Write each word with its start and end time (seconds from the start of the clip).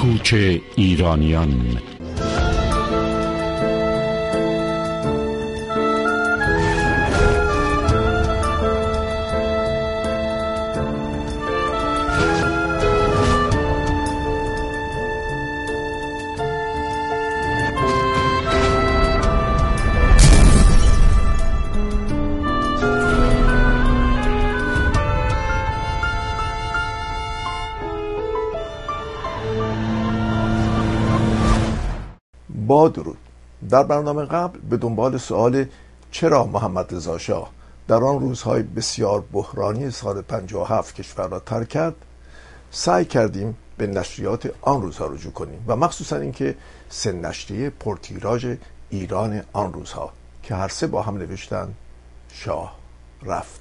کوچ 0.00 0.34
ایرانیان. 0.76 1.78
در 33.70 33.82
برنامه 33.82 34.24
قبل 34.24 34.58
به 34.58 34.76
دنبال 34.76 35.18
سوال 35.18 35.66
چرا 36.10 36.44
محمد 36.44 36.94
رضا 36.94 37.18
شاه 37.18 37.50
در 37.88 38.04
آن 38.04 38.20
روزهای 38.20 38.62
بسیار 38.62 39.24
بحرانی 39.32 39.90
سال 39.90 40.22
57 40.22 40.94
کشور 40.94 41.28
را 41.28 41.40
ترک 41.40 41.68
کرد 41.68 41.94
سعی 42.70 43.04
کردیم 43.04 43.56
به 43.78 43.86
نشریات 43.86 44.50
آن 44.62 44.82
روزها 44.82 45.06
رجوع 45.06 45.32
کنیم 45.32 45.64
و 45.66 45.76
مخصوصا 45.76 46.16
اینکه 46.16 46.54
سه 46.88 47.12
نشریه 47.12 47.70
پرتیراژ 47.70 48.54
ایران 48.90 49.42
آن 49.52 49.72
روزها 49.72 50.12
که 50.42 50.54
هر 50.54 50.68
سه 50.68 50.86
با 50.86 51.02
هم 51.02 51.18
نوشتن 51.18 51.74
شاه 52.32 52.76
رفت. 53.22 53.60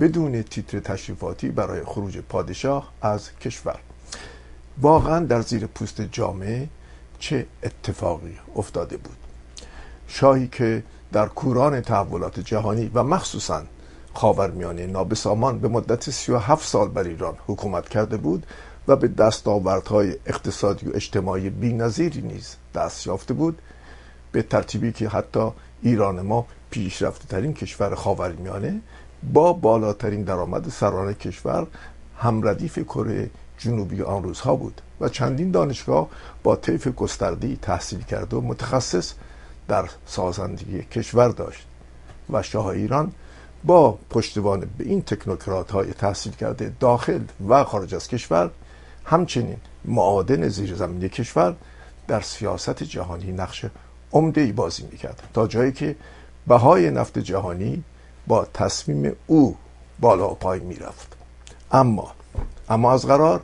بدون 0.00 0.42
تیتر 0.42 0.80
تشریفاتی 0.80 1.48
برای 1.48 1.84
خروج 1.84 2.18
پادشاه 2.18 2.92
از 3.02 3.30
کشور. 3.36 3.78
واقعا 4.78 5.24
در 5.24 5.40
زیر 5.40 5.66
پوست 5.66 6.00
جامعه 6.00 6.68
چه 7.18 7.46
اتفاقی 7.62 8.38
افتاده 8.56 8.96
بود؟ 8.96 9.16
شاهی 10.12 10.48
که 10.48 10.82
در 11.12 11.26
کوران 11.26 11.80
تحولات 11.80 12.40
جهانی 12.40 12.90
و 12.94 13.02
مخصوصا 13.02 13.62
خاورمیانه 14.14 14.86
نابسامان 14.86 15.58
به 15.58 15.68
مدت 15.68 16.10
37 16.10 16.68
سال 16.68 16.88
بر 16.88 17.02
ایران 17.02 17.34
حکومت 17.46 17.88
کرده 17.88 18.16
بود 18.16 18.46
و 18.88 18.96
به 18.96 19.08
دستاوردهای 19.08 20.16
اقتصادی 20.26 20.86
و 20.86 20.90
اجتماعی 20.94 21.50
بی‌نظیری 21.50 22.22
نیز 22.22 22.56
دست 22.74 23.06
یافته 23.06 23.34
بود 23.34 23.58
به 24.32 24.42
ترتیبی 24.42 24.92
که 24.92 25.08
حتی 25.08 25.48
ایران 25.82 26.20
ما 26.20 26.46
پیشرفته 26.70 27.26
ترین 27.26 27.54
کشور 27.54 27.94
خاورمیانه 27.94 28.80
با 29.32 29.52
بالاترین 29.52 30.22
درآمد 30.22 30.68
سرانه 30.68 31.14
کشور 31.14 31.66
همردیف 32.18 32.78
کره 32.78 33.30
جنوبی 33.58 34.02
آن 34.02 34.22
روزها 34.22 34.56
بود 34.56 34.80
و 35.00 35.08
چندین 35.08 35.50
دانشگاه 35.50 36.08
با 36.42 36.56
طیف 36.56 36.88
گستردی 36.88 37.58
تحصیل 37.62 38.02
کرده 38.02 38.36
و 38.36 38.40
متخصص 38.40 39.12
در 39.70 39.88
سازندگی 40.06 40.82
کشور 40.82 41.28
داشت 41.28 41.66
و 42.30 42.42
شاه 42.42 42.66
ایران 42.66 43.12
با 43.64 43.98
پشتوانه 44.10 44.66
به 44.78 44.84
این 44.84 45.02
تکنوکرات 45.02 45.70
های 45.70 45.92
تحصیل 45.92 46.32
کرده 46.32 46.72
داخل 46.80 47.20
و 47.48 47.64
خارج 47.64 47.94
از 47.94 48.08
کشور 48.08 48.50
همچنین 49.04 49.56
معادن 49.84 50.48
زیرزمینی 50.48 51.08
کشور 51.08 51.56
در 52.08 52.20
سیاست 52.20 52.82
جهانی 52.82 53.32
نقش 53.32 53.64
عمده 54.12 54.40
ای 54.40 54.52
بازی 54.52 54.82
می‌کرد 54.92 55.22
تا 55.34 55.46
جایی 55.46 55.72
که 55.72 55.96
بهای 56.46 56.90
نفت 56.90 57.18
جهانی 57.18 57.84
با 58.26 58.44
تصمیم 58.44 59.12
او 59.26 59.56
بالا 60.00 60.30
و 60.30 60.34
پای 60.34 60.60
می‌رفت. 60.60 61.16
اما 61.72 62.12
اما 62.68 62.92
از 62.92 63.06
قرار 63.06 63.40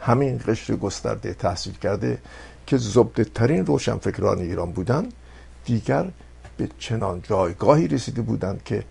همین 0.00 0.40
قشر 0.46 0.76
گسترده 0.76 1.34
تحصیل 1.34 1.74
کرده 1.74 2.18
که 2.66 2.76
زبده 2.76 3.24
ترین 3.24 3.66
روشنفکران 3.66 4.38
ایران 4.38 4.72
بودند 4.72 5.12
دیگر 5.64 6.10
به 6.56 6.68
چنان 6.78 7.22
جایگاهی 7.22 7.88
رسیده 7.88 8.22
بودند 8.22 8.64
که 8.64 8.84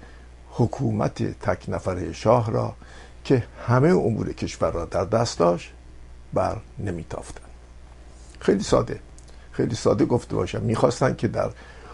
حکومت 0.51 1.23
تک 1.23 1.66
نفره 1.67 2.13
شاه 2.13 2.51
را 2.51 2.73
که 3.23 3.44
همه 3.67 3.89
امور 3.89 4.34
کشور 4.34 4.72
را 4.72 4.85
در 4.85 5.06
دست 5.06 5.39
داشت 5.39 5.72
بر 6.33 6.57
نمیتافتند. 6.79 7.50
خیلی 8.39 8.63
ساده. 8.63 9.00
خیلی 9.51 9.75
ساده 9.75 10.06
گفته 10.06 10.35
باشم. 10.35 10.62
می‌خواستند 10.62 11.17
که 11.17 11.28
در 11.28 11.51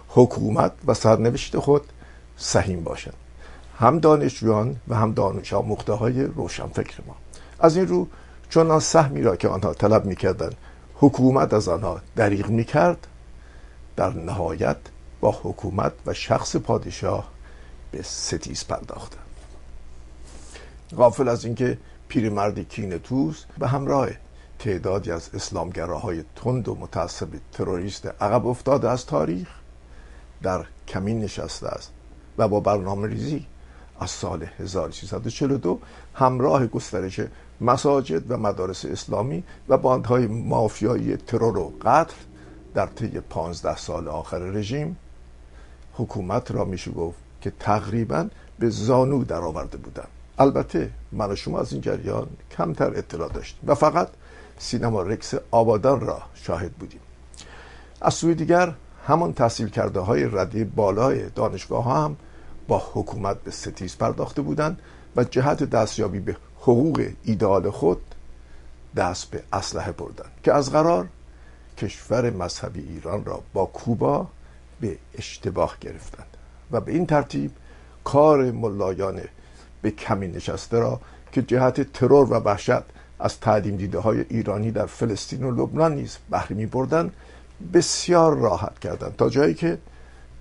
حکومت 0.08 0.72
و 0.88 0.94
سرنوشت 0.94 1.58
خود 1.58 1.82
سهیم 2.38 2.84
باشند. 2.84 3.14
هم 3.80 4.00
دانشجویان 4.00 4.76
و 4.88 4.96
هم 4.96 5.14
دانش 5.14 5.54
آموخته 5.54 5.94
های 5.94 6.24
روشنفکر 6.24 7.02
ما. 7.08 7.16
از 7.60 7.78
این 7.78 7.88
رو 7.88 8.08
چون 8.50 8.72
آن 8.72 8.80
سهمی 8.80 9.22
را 9.22 9.36
که 9.36 9.48
آنها 9.48 9.74
طلب 9.74 10.06
می‌کردند 10.06 10.56
حکومت 10.96 11.54
از 11.54 11.68
آنها 11.68 12.02
دریغ 12.16 12.50
می‌کرد 12.50 13.08
در 14.00 14.14
نهایت 14.14 14.78
با 15.22 15.32
حکومت 15.44 15.94
و 16.06 16.14
شخص 16.14 16.56
پادشاه 16.56 17.32
به 17.92 18.02
ستیز 18.02 18.66
پرداختند. 18.66 19.26
غافل 20.98 21.28
از 21.28 21.46
اینکه 21.46 21.78
پیرمردی 22.08 22.66
کین 22.66 22.98
توز 22.98 23.46
به 23.58 23.68
همراه 23.68 24.10
تعدادی 24.60 25.12
از 25.12 25.30
اسلامگراهای 25.34 26.24
تند 26.36 26.68
و 26.68 26.76
متعصب 26.76 27.28
تروریست 27.52 28.06
عقب 28.22 28.48
افتاده 28.48 28.90
از 28.90 29.06
تاریخ 29.06 29.50
در 30.42 30.66
کمین 30.88 31.20
نشسته 31.20 31.68
است 31.68 31.92
و 32.38 32.48
با 32.48 32.60
برنامه 32.60 33.08
ریزی 33.08 33.46
از 34.00 34.10
سال 34.10 34.46
1342 34.60 35.80
همراه 36.14 36.68
گسترش 36.68 37.22
مساجد 37.62 38.32
و 38.32 38.38
مدارس 38.38 38.86
اسلامی 38.86 39.44
و 39.70 39.78
باندهای 39.78 40.28
مافیایی 40.28 41.18
ترور 41.18 41.58
و 41.58 41.74
قتل 41.82 42.16
در 42.74 42.86
طی 42.86 43.20
پانزده 43.20 43.78
سال 43.78 44.08
آخر 44.08 44.38
رژیم 44.38 44.98
حکومت 45.94 46.52
را 46.52 46.66
میشه 46.66 46.92
گفت 46.92 47.18
که 47.42 47.52
تقریبا 47.60 48.28
به 48.60 48.70
زانو 48.70 49.24
در 49.24 49.42
آورده 49.42 49.78
بودن. 49.78 50.08
البته 50.40 50.90
من 51.12 51.32
و 51.32 51.36
شما 51.36 51.60
از 51.60 51.74
این 51.74 51.82
جریان 51.82 52.28
کمتر 52.58 52.98
اطلاع 52.98 53.30
داشتیم 53.30 53.70
و 53.70 53.76
فقط 53.76 54.08
سینما 54.58 55.02
رکس 55.02 55.34
آبادان 55.52 56.00
را 56.02 56.22
شاهد 56.34 56.72
بودیم. 56.72 57.00
از 58.02 58.14
سوی 58.14 58.36
دیگر 58.36 58.74
همان 59.08 59.34
تحصیل 59.34 59.70
کرده 59.70 60.00
های 60.00 60.26
ردی 60.26 60.64
بالای 60.64 61.30
دانشگاه 61.30 61.84
ها 61.84 62.06
هم 62.06 62.16
با 62.68 62.84
حکومت 62.94 63.44
به 63.44 63.52
ستیز 63.52 63.98
پرداخته 63.98 64.42
بودند 64.42 64.80
و 65.16 65.24
جهت 65.24 65.64
دستیابی 65.64 66.20
به 66.20 66.38
حقوق 66.62 67.10
ایدال 67.24 67.70
خود 67.70 68.02
دست 68.96 69.32
به 69.32 69.44
اسلحه 69.54 69.92
بردند 69.92 70.32
که 70.44 70.54
از 70.54 70.72
قرار 70.72 71.08
کشور 71.80 72.30
مذهبی 72.30 72.80
ایران 72.80 73.26
را 73.26 73.42
با 73.54 73.66
کوبا 73.66 74.28
به 74.82 74.98
اشتباه 75.18 75.78
گرفتند 75.82 76.38
و 76.72 76.82
به 76.82 76.92
این 76.92 77.06
ترتیب 77.06 77.52
کار 78.04 78.52
ملایان 78.52 79.22
به 79.82 79.92
کمی 79.92 80.28
نشسته 80.28 80.80
را 80.80 81.00
که 81.32 81.42
جهت 81.42 81.94
ترور 81.94 82.34
و 82.34 82.36
وحشت 82.36 82.84
از 83.20 83.40
تعلیم 83.40 83.76
دیده 83.76 84.00
های 84.00 84.26
ایرانی 84.30 84.72
در 84.72 84.86
فلسطین 84.86 85.44
و 85.44 85.52
لبنان 85.52 85.96
نیز 85.96 86.18
بهره 86.30 86.56
می 86.56 86.66
بردن 86.66 87.12
بسیار 87.74 88.38
راحت 88.38 88.80
کردند 88.80 89.16
تا 89.16 89.30
جایی 89.30 89.54
که 89.54 89.78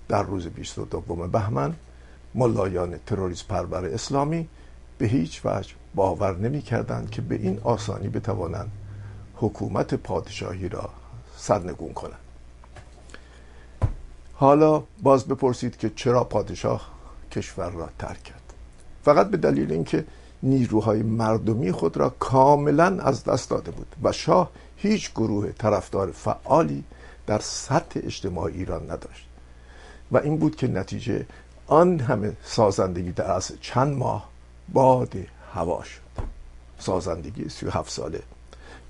در 0.07 0.23
روز 0.23 0.47
22 0.47 1.01
بهمن 1.27 1.73
ملایان 2.35 2.99
تروریست 3.05 3.47
پرور 3.47 3.85
اسلامی 3.85 4.47
به 4.97 5.05
هیچ 5.05 5.41
وجه 5.45 5.73
باور 5.95 6.37
نمی 6.37 6.61
کردند 6.61 7.09
که 7.09 7.21
به 7.21 7.35
این 7.35 7.59
آسانی 7.63 8.07
بتوانند 8.07 8.71
حکومت 9.35 9.93
پادشاهی 9.93 10.69
را 10.69 10.89
سرنگون 11.39 11.93
کنند 11.93 12.19
حالا 14.33 14.83
باز 15.03 15.25
بپرسید 15.25 15.77
که 15.77 15.91
چرا 15.95 16.23
پادشاه 16.23 16.91
کشور 17.31 17.69
را 17.69 17.89
ترک 17.99 18.23
کرد. 18.23 18.53
فقط 19.03 19.29
به 19.29 19.37
دلیل 19.37 19.71
اینکه 19.71 20.05
نیروهای 20.43 21.03
مردمی 21.03 21.71
خود 21.71 21.97
را 21.97 22.09
کاملا 22.09 22.85
از 22.85 23.23
دست 23.23 23.49
داده 23.49 23.71
بود 23.71 23.95
و 24.03 24.11
شاه 24.11 24.51
هیچ 24.77 25.11
گروه 25.11 25.51
طرفدار 25.51 26.11
فعالی 26.11 26.83
در 27.27 27.39
سطح 27.39 27.99
اجتماع 28.03 28.45
ایران 28.45 28.91
نداشت. 28.91 29.27
و 30.11 30.17
این 30.17 30.37
بود 30.37 30.55
که 30.55 30.67
نتیجه 30.67 31.25
آن 31.67 31.99
همه 31.99 32.37
سازندگی 32.43 33.11
در 33.11 33.31
از 33.31 33.51
چند 33.61 33.97
ماه 33.97 34.29
باد 34.73 35.13
هوا 35.53 35.83
شد. 35.83 36.23
سازندگی 36.79 37.49
37 37.49 37.91
ساله. 37.91 38.21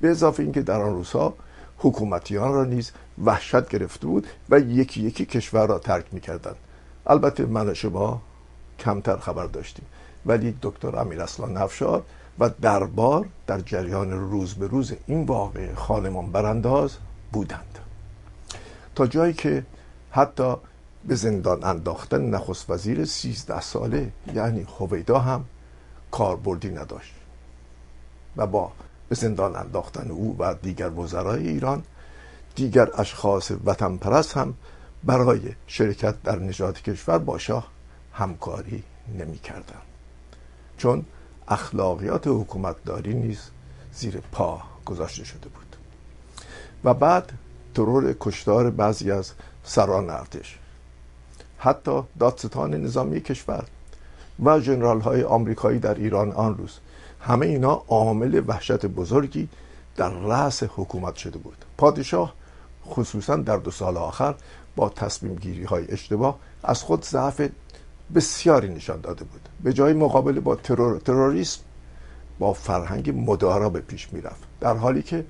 به 0.02 0.10
اضافه 0.10 0.44
اینکه 0.44 0.62
در 0.62 0.82
آن 0.82 0.94
روزها 0.94 1.34
حکومتیان 1.80 2.54
را 2.54 2.66
نیز 2.66 2.92
وحشت 3.24 3.70
گرفته 3.70 4.08
بود 4.08 4.28
و 4.50 4.60
یکی 4.60 5.02
یکی 5.02 5.26
کشور 5.26 5.68
را 5.68 5.80
ترک 5.80 6.06
می‌کردند. 6.12 6.56
البته 7.08 7.46
من 7.46 7.70
و 7.70 7.74
شما 7.74 8.22
کمتر 8.80 9.18
خبر 9.18 9.46
داشتیم. 9.46 9.86
ولی 10.26 10.58
دکتر 10.62 10.96
امیر 10.96 11.22
اصلان 11.22 11.58
نفشار 11.58 12.04
و 12.40 12.50
دربار 12.62 13.26
در 13.48 13.60
جریان 13.60 14.12
روز 14.12 14.54
به 14.54 14.68
روز 14.68 14.94
این 15.08 15.26
واقع 15.26 15.74
خانمان 15.74 16.32
برانداز 16.32 16.98
بودند. 17.32 17.80
تا 18.96 19.08
جایی 19.08 19.34
که 19.34 19.66
حتی 20.12 20.56
به 21.06 21.16
زندان 21.16 21.64
انداختن 21.64 22.22
نخست 22.22 22.70
وزیر 22.70 23.06
سیزده 23.06 23.62
ساله 23.62 24.12
یعنی 24.34 24.66
خویدا 24.66 25.20
هم 25.20 25.46
کاربردی 26.12 26.70
نداشت. 26.70 27.14
و 28.38 28.48
با 28.48 28.72
به 29.10 29.16
زندان 29.16 29.56
انداختن 29.56 30.12
او 30.12 30.36
و 30.40 30.54
دیگر 30.54 30.90
وزرای 30.90 31.48
ایران 31.48 31.84
دیگر 32.56 32.90
اشخاص 32.94 33.52
وطن 33.66 33.98
پرست 33.98 34.38
هم 34.38 34.54
برای 35.04 35.42
شرکت 35.68 36.24
در 36.24 36.40
نجات 36.40 36.82
کشور 36.82 37.18
با 37.18 37.38
شاه 37.38 37.68
همکاری 38.14 38.84
نمی 39.20 39.38
کردن. 39.38 39.82
چون 40.78 41.06
اخلاقیات 41.48 42.28
حکومتداری 42.28 43.14
نیز 43.14 43.40
زیر 43.94 44.22
پا 44.32 44.62
گذاشته 44.86 45.24
شده 45.24 45.50
بود 45.50 45.76
و 46.84 46.94
بعد 46.94 47.32
ترور 47.76 48.16
کشتار 48.20 48.70
بعضی 48.70 49.12
از 49.12 49.32
سران 49.64 50.10
ارتش 50.10 50.60
حتی 51.58 52.04
دادستان 52.20 52.74
نظامی 52.74 53.22
کشور 53.22 53.66
و 54.44 54.60
جنرال 54.60 55.02
های 55.02 55.24
آمریکایی 55.24 55.80
در 55.80 55.94
ایران 55.94 56.32
آن 56.32 56.58
روز 56.58 56.80
همه 57.20 57.46
اینا 57.46 57.84
عامل 57.88 58.42
وحشت 58.48 58.86
بزرگی 58.86 59.50
در 59.96 60.10
رأس 60.10 60.64
حکومت 60.64 61.16
شده 61.16 61.38
بود. 61.38 61.66
پادشاه 61.78 62.34
خصوصا 62.86 63.36
در 63.36 63.58
دو 63.58 63.72
سال 63.72 63.98
آخر 63.98 64.36
با 64.76 64.90
تصمیم 64.90 65.36
گیری 65.36 65.64
های 65.64 65.92
اشتباه 65.92 66.40
از 66.64 66.84
خود 66.84 67.06
ضعف 67.06 67.50
بسیاری 68.16 68.70
نشان 68.70 69.02
داده 69.02 69.24
بود. 69.24 69.50
به 69.64 69.74
جای 69.74 69.94
مقابله 69.94 70.40
با 70.40 70.56
ترور، 70.56 71.00
تروریسم 71.00 71.62
با 72.40 72.54
فرهنگ 72.54 73.14
مدارا 73.16 73.70
به 73.70 73.80
پیش 73.80 74.14
می‌رفت. 74.14 74.44
در 74.60 74.78
حالی 74.78 75.02
که 75.02 75.26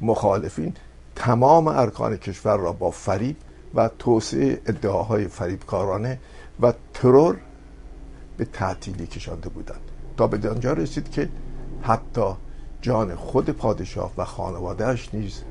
مخالفین 0.00 0.74
تمام 1.16 1.68
ارکان 1.68 2.16
کشور 2.16 2.56
را 2.56 2.72
با 2.72 2.90
فریب 2.90 3.36
و 3.74 3.90
توسعه 3.98 4.60
ادعاهای 4.66 5.28
فریبکارانه 5.28 6.18
و 6.60 6.72
ترور 6.94 7.36
به 8.36 8.44
تعطیلی 8.44 9.06
کشانده 9.06 9.48
بودند. 9.48 9.91
تا 10.16 10.26
به 10.26 10.50
آنجا 10.50 10.72
رسید 10.72 11.10
که 11.10 11.28
حتی 11.82 12.34
جان 12.82 13.14
خود 13.14 13.50
پادشاه 13.50 14.12
و 14.16 14.24
خانوادهش 14.24 15.08
نیز 15.12 15.42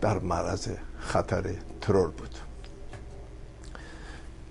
در 0.00 0.18
معرض 0.18 0.68
خطر 0.98 1.44
ترور 1.80 2.10
بود. 2.10 2.34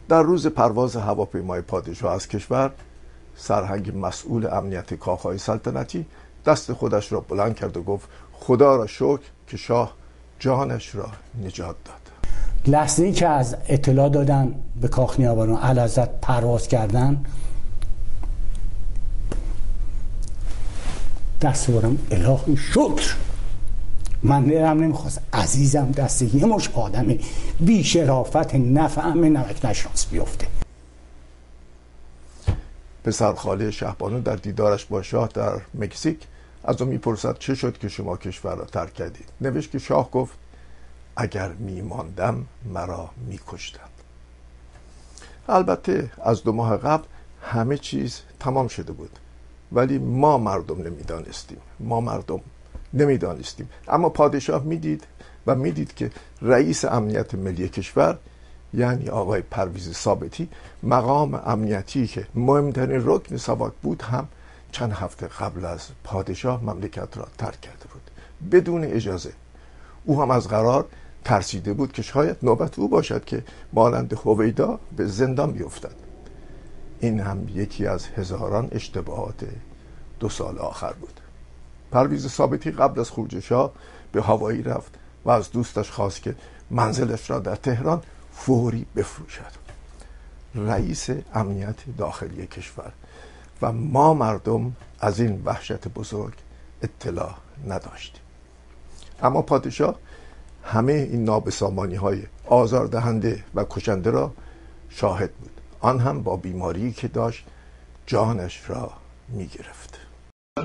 در 0.10 0.22
روز 0.22 0.48
پرواز 0.48 0.96
هواپیمای 0.96 1.62
پادشاه 1.62 2.14
از 2.14 2.28
کشور 2.28 2.72
سرهنگ 3.36 3.92
مسئول 3.96 4.48
امنیت 4.54 4.94
کاخهای 4.94 5.38
سلطنتی 5.38 6.06
دست 6.46 6.74
خودش 6.74 7.12
را 7.12 7.20
بلند 7.20 7.56
کرد 7.56 7.78
و 7.78 7.84
گفت 7.84 8.10
خدا 8.34 8.76
را 8.76 8.88
شکر 8.88 9.20
که 9.48 9.58
شاه 9.58 9.94
جانش 10.40 10.96
را 10.96 11.08
نجات 11.44 11.76
داد. 11.86 12.02
لحظه 12.68 13.04
ای 13.04 13.12
که 13.12 13.28
از 13.28 13.56
اطلاع 13.68 14.10
دادن 14.10 14.56
به 14.82 14.88
کاخ 14.88 15.20
نیاوران 15.20 15.58
علازت 15.58 16.22
پرواز 16.22 16.68
کردن 16.68 17.26
دست 21.42 21.72
برم 21.72 21.98
الهی 22.12 22.58
شکر. 22.58 23.16
من 24.24 24.44
دلم 24.44 24.84
نمی‌خواست. 24.84 25.22
عزیزم 25.34 25.92
دست 25.92 26.22
یه 26.22 26.46
مش 26.46 26.70
آدم 26.70 27.18
بی 27.60 27.84
شرافت 27.84 28.56
نفهم 28.56 29.20
نمک 29.24 29.66
نشناس 29.66 30.06
بیفته. 30.06 30.48
پسر 33.04 33.34
خاله 33.34 33.72
شهبانو 33.72 34.22
در 34.22 34.36
دیدارش 34.36 34.86
با 34.86 35.02
شاه 35.02 35.28
در 35.28 35.62
مکزیک. 35.74 36.20
از 36.64 36.82
او 36.82 36.88
می‌پرسد 36.88 37.38
چه 37.38 37.56
شد 37.56 37.78
که 37.78 37.90
شما 37.90 38.18
کشور 38.18 38.56
را 38.56 38.66
ترک 38.66 38.94
کردید؟ 38.94 39.30
نوشت 39.42 39.72
که 39.72 39.80
شاه 39.80 40.12
گفت 40.12 40.34
اگر 41.16 41.50
میماندم 41.50 42.46
مرا 42.74 43.10
میکشتند. 43.28 43.90
البته 45.50 46.12
از 46.24 46.44
دو 46.44 46.52
ماه 46.52 46.78
قبل 46.78 47.04
همه 47.42 47.78
چیز 47.78 48.22
تمام 48.40 48.68
شده 48.68 48.92
بود. 48.92 49.20
ولی 49.72 49.98
ما 49.98 50.38
مردم 50.38 50.82
نمی‌دانستیم. 50.82 51.58
ما 51.80 52.02
مردم 52.02 52.40
نمی‌دانستیم. 52.94 53.70
اما 53.88 54.10
پادشاه 54.10 54.64
می‌دید 54.64 55.04
و 55.48 55.56
می‌دید 55.56 55.94
که 55.94 56.12
رئیس 56.42 56.86
امنیت 56.86 57.36
ملی 57.36 57.70
کشور 57.70 58.18
یعنی 58.74 59.10
آقای 59.10 59.42
پرویز 59.42 59.94
ثابتی 59.94 60.50
مقام 60.84 61.42
امنیتی 61.46 62.08
که 62.08 62.28
مهمترین 62.36 63.02
رکن 63.06 63.38
سواک 63.38 63.74
بود 63.82 64.02
هم 64.02 64.28
چند 64.72 64.92
هفته 64.92 65.28
قبل 65.28 65.66
از 65.66 65.88
پادشاه 66.04 66.64
مملکت 66.64 67.18
را 67.18 67.28
ترک 67.38 67.62
کرده 67.62 67.86
بود. 67.94 68.12
بدون 68.52 68.84
اجازه. 68.84 69.34
او 70.06 70.22
هم 70.22 70.32
از 70.32 70.48
قرار 70.48 70.86
ترسیده 71.24 71.74
بود 71.74 71.92
که 71.92 72.02
شاید 72.02 72.38
نوبت 72.44 72.80
او 72.80 72.88
باشد 72.88 73.26
که 73.26 73.44
مانند 73.74 74.14
هویدا 74.14 74.80
به 74.98 75.06
زندان 75.06 75.52
بیفتد. 75.52 76.11
این 77.02 77.20
هم 77.20 77.48
یکی 77.50 77.88
از 77.88 78.08
هزاران 78.08 78.68
اشتباهات 78.72 79.46
دو 80.20 80.30
سال 80.30 80.60
آخر 80.60 80.94
بود. 80.94 81.20
پرویز 81.92 82.28
ثابتی 82.28 82.72
قبل 82.72 83.00
از 83.00 83.12
خروج 83.12 83.40
شاه 83.40 83.72
به 84.12 84.22
هوایی 84.22 84.64
رفت 84.64 84.96
و 85.26 85.30
از 85.30 85.52
دوستش 85.52 85.92
خواست 85.92 86.22
که 86.22 86.36
منزلش 86.70 87.30
را 87.30 87.40
در 87.40 87.56
تهران 87.56 88.02
فوری 88.32 88.86
بفروشد. 88.96 89.62
رئیس 90.56 91.10
امنیت 91.34 91.76
داخلی 91.98 92.48
کشور 92.48 92.92
و 93.62 93.72
ما 93.72 94.14
مردم 94.14 94.76
از 95.00 95.20
این 95.20 95.42
وحشت 95.46 95.88
بزرگ 95.88 96.34
اطلاع 96.82 97.36
نداشتیم 97.68 98.22
اما 99.24 99.42
پادشاه 99.42 99.96
همه 100.64 100.94
این 100.94 101.24
نابسامانی 101.24 101.96
های 101.96 102.24
آزاردهنده 102.46 103.44
و 103.56 103.66
کشنده 103.70 104.10
را 104.10 104.32
شاهد 104.90 105.32
بود. 105.32 105.61
آن 105.82 106.00
هم 106.00 106.24
با 106.24 106.38
بیماری 106.38 106.92
که 106.92 107.08
داشت 107.08 107.44
جانش 108.06 108.62
را 108.68 108.92
می 109.30 109.48
گرفت 109.48 110.00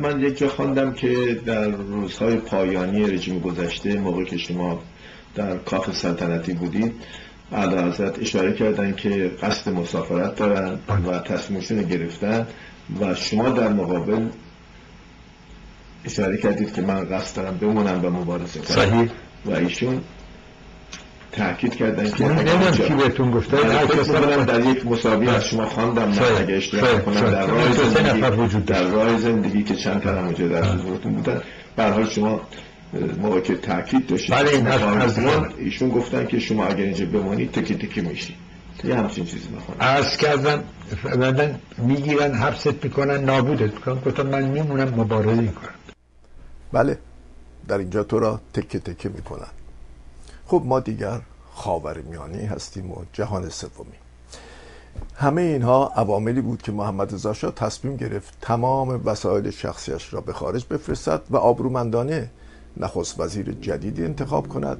من 0.00 0.20
یک 0.20 0.38
جا 0.38 0.48
خواندم 0.48 0.92
که 0.92 1.40
در 1.46 1.68
روزهای 1.68 2.36
پایانی 2.36 3.06
رژیم 3.06 3.38
گذشته 3.38 3.98
موقع 3.98 4.24
که 4.24 4.36
شما 4.36 4.82
در 5.34 5.56
کاخ 5.56 5.92
سلطنتی 5.92 6.52
بودید 6.52 6.94
اعلی 7.52 7.76
حضرت 7.76 8.18
اشاره 8.18 8.52
کردن 8.52 8.94
که 8.94 9.30
قصد 9.42 9.72
مسافرت 9.72 10.36
دارن 10.36 10.78
و 11.06 11.18
تصمیمشون 11.18 11.82
گرفتن 11.82 12.46
و 13.00 13.14
شما 13.14 13.48
در 13.48 13.68
مقابل 13.68 14.28
اشاره 16.04 16.36
کردید 16.36 16.74
که 16.74 16.82
من 16.82 17.04
قصد 17.08 17.36
دارم 17.36 17.58
بمونم 17.58 18.04
و 18.04 18.10
مبارزه 18.10 18.60
کنم. 18.60 18.76
صحیح. 18.76 19.10
و 19.46 19.50
ایشون 19.50 20.00
تاکید 21.36 21.74
کردن 21.74 22.10
که 22.10 22.24
من 22.24 22.34
نمی‌دونم 22.34 22.70
کی 22.70 22.94
بهتون 22.94 23.30
گفته 23.30 23.56
من 24.36 24.44
در 24.44 24.60
یک 24.60 24.86
مسابقه 24.86 25.30
از 25.30 25.44
شما 25.44 25.66
خواندم. 25.66 26.08
من 26.08 26.18
اگه 26.38 26.54
اشتباه. 26.54 27.00
کنم. 27.00 27.14
در 27.14 27.46
راه 27.46 27.68
نفر 27.68 27.84
زندگی 27.84 28.36
وجود 28.36 28.64
در. 28.64 28.82
راه 28.82 29.18
زندگی 29.18 29.62
که 29.62 29.76
چند 29.76 30.00
تا 30.02 30.10
هم 30.10 30.24
اونجا 30.24 30.48
در 30.48 30.64
حضورتون 30.64 31.12
بودن 31.14 31.40
به 31.76 31.82
هر 31.82 31.90
حال 31.90 32.06
شما 32.06 32.40
موقع 33.22 33.40
که 33.40 33.54
تاکید 33.54 34.06
داشتید 34.06 34.34
بله، 34.34 34.50
این 34.50 34.66
از. 34.66 35.18
ایشون 35.58 35.88
گفتن 35.88 36.26
که 36.26 36.38
شما 36.38 36.66
اگر 36.66 36.84
اینجا 36.84 37.06
بمانید 37.06 37.52
تکی 37.52 37.74
تکی 37.74 38.00
میشید 38.00 38.36
یه 38.84 38.94
همچین 38.94 39.24
چیزی 39.24 39.48
می‌خوام 39.48 39.76
عرض 39.80 40.16
کردم 40.16 40.64
بعدن 41.04 41.60
می‌گیرن 41.78 42.34
حبست 42.34 42.84
می‌کنن 42.84 43.24
نابودت 43.24 43.74
می‌کنن 43.74 43.94
گفتم 43.94 44.26
من 44.26 44.42
میمونم 44.42 44.88
مبارزه 44.88 45.40
می‌کنم 45.40 45.74
بله 46.72 46.98
در 47.68 47.78
اینجا 47.78 48.02
تو 48.02 48.18
را 48.18 48.40
تکه 48.52 48.78
تکه 48.78 49.08
می‌کنن 49.08 49.48
خب 50.46 50.62
ما 50.64 50.80
دیگر 50.80 51.20
خاور 51.56 51.98
میانی 51.98 52.46
هستیم 52.46 52.90
و 52.90 53.04
جهان 53.12 53.48
سومی. 53.48 53.98
همه 55.14 55.42
اینها 55.42 55.92
عواملی 55.96 56.40
بود 56.40 56.62
که 56.62 56.72
محمد 56.72 57.14
رضا 57.14 57.32
شاه 57.32 57.50
تصمیم 57.50 57.96
گرفت 57.96 58.34
تمام 58.40 59.00
وسایل 59.04 59.50
شخصیش 59.50 60.14
را 60.14 60.20
به 60.20 60.32
خارج 60.32 60.66
بفرستد 60.70 61.22
و 61.30 61.36
آبرومندانه 61.36 62.30
نخست 62.76 63.20
وزیر 63.20 63.52
جدیدی 63.52 64.04
انتخاب 64.04 64.48
کند 64.48 64.78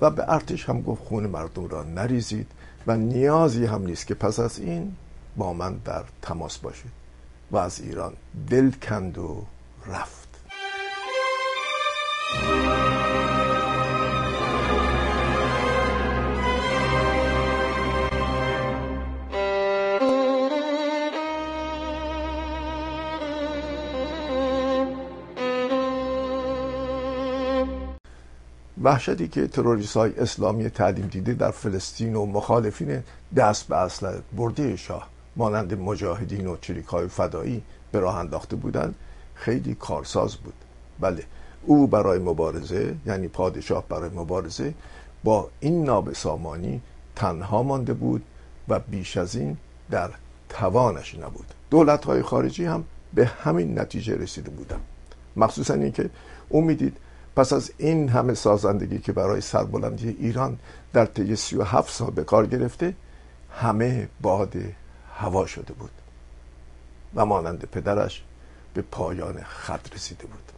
و 0.00 0.10
به 0.10 0.32
ارتش 0.32 0.68
هم 0.68 0.82
گفت 0.82 1.04
خون 1.04 1.26
مردم 1.26 1.68
را 1.68 1.82
نریزید 1.82 2.46
و 2.86 2.96
نیازی 2.96 3.64
هم 3.64 3.86
نیست 3.86 4.06
که 4.06 4.14
پس 4.14 4.40
از 4.40 4.58
این 4.58 4.92
با 5.36 5.52
من 5.52 5.74
در 5.84 6.04
تماس 6.22 6.58
باشید 6.58 6.90
و 7.50 7.56
از 7.56 7.80
ایران 7.80 8.12
دل 8.50 8.70
کند 8.70 9.18
و 9.18 9.42
رفت. 9.86 10.25
وحشتی 28.86 29.28
که 29.28 29.46
تروریست 29.46 29.96
های 29.96 30.18
اسلامی 30.18 30.70
تعلیم 30.70 31.06
دیده 31.06 31.34
در 31.34 31.50
فلسطین 31.50 32.16
و 32.16 32.26
مخالفین 32.26 33.02
دست 33.36 33.68
به 33.68 33.76
اصل 33.76 34.20
برده 34.36 34.76
شاه 34.76 35.08
مانند 35.36 35.74
مجاهدین 35.74 36.46
و 36.46 36.56
چریک 36.56 36.86
های 36.86 37.08
فدایی 37.08 37.62
به 37.92 38.00
راه 38.00 38.16
انداخته 38.16 38.56
بودند 38.56 38.94
خیلی 39.34 39.74
کارساز 39.74 40.36
بود. 40.36 40.54
بله 41.00 41.22
او 41.62 41.86
برای 41.86 42.18
مبارزه 42.18 42.94
یعنی 43.06 43.28
پادشاه 43.28 43.84
برای 43.88 44.10
مبارزه 44.10 44.74
با 45.24 45.48
این 45.60 45.84
نابسامانی 45.84 46.80
تنها 47.16 47.62
مانده 47.62 47.94
بود 47.94 48.22
و 48.68 48.78
بیش 48.78 49.16
از 49.16 49.36
این 49.36 49.56
در 49.90 50.10
توانش 50.48 51.14
نبود. 51.14 51.46
دولت 51.70 52.04
های 52.04 52.22
خارجی 52.22 52.64
هم 52.64 52.84
به 53.14 53.26
همین 53.26 53.78
نتیجه 53.78 54.16
رسیده 54.16 54.50
بودند. 54.50 54.80
مخصوصا 55.36 55.74
اینکه 55.74 56.10
او 56.48 56.60
می‌دید 56.60 56.96
پس 57.36 57.52
از 57.52 57.72
این 57.78 58.08
همه 58.08 58.34
سازندگی 58.34 58.98
که 58.98 59.12
برای 59.12 59.40
سربلندی 59.40 60.16
ایران 60.20 60.58
در 60.92 61.06
طی 61.06 61.36
37 61.36 61.92
سال 61.92 62.10
به 62.10 62.24
کار 62.24 62.46
گرفته 62.46 62.94
همه 63.50 64.08
باد 64.20 64.54
هوا 65.14 65.46
شده 65.46 65.72
بود 65.72 65.90
و 67.14 67.26
مانند 67.26 67.64
پدرش 67.72 68.22
به 68.74 68.82
پایان 68.82 69.42
خط 69.42 69.94
رسیده 69.94 70.26
بود. 70.26 70.52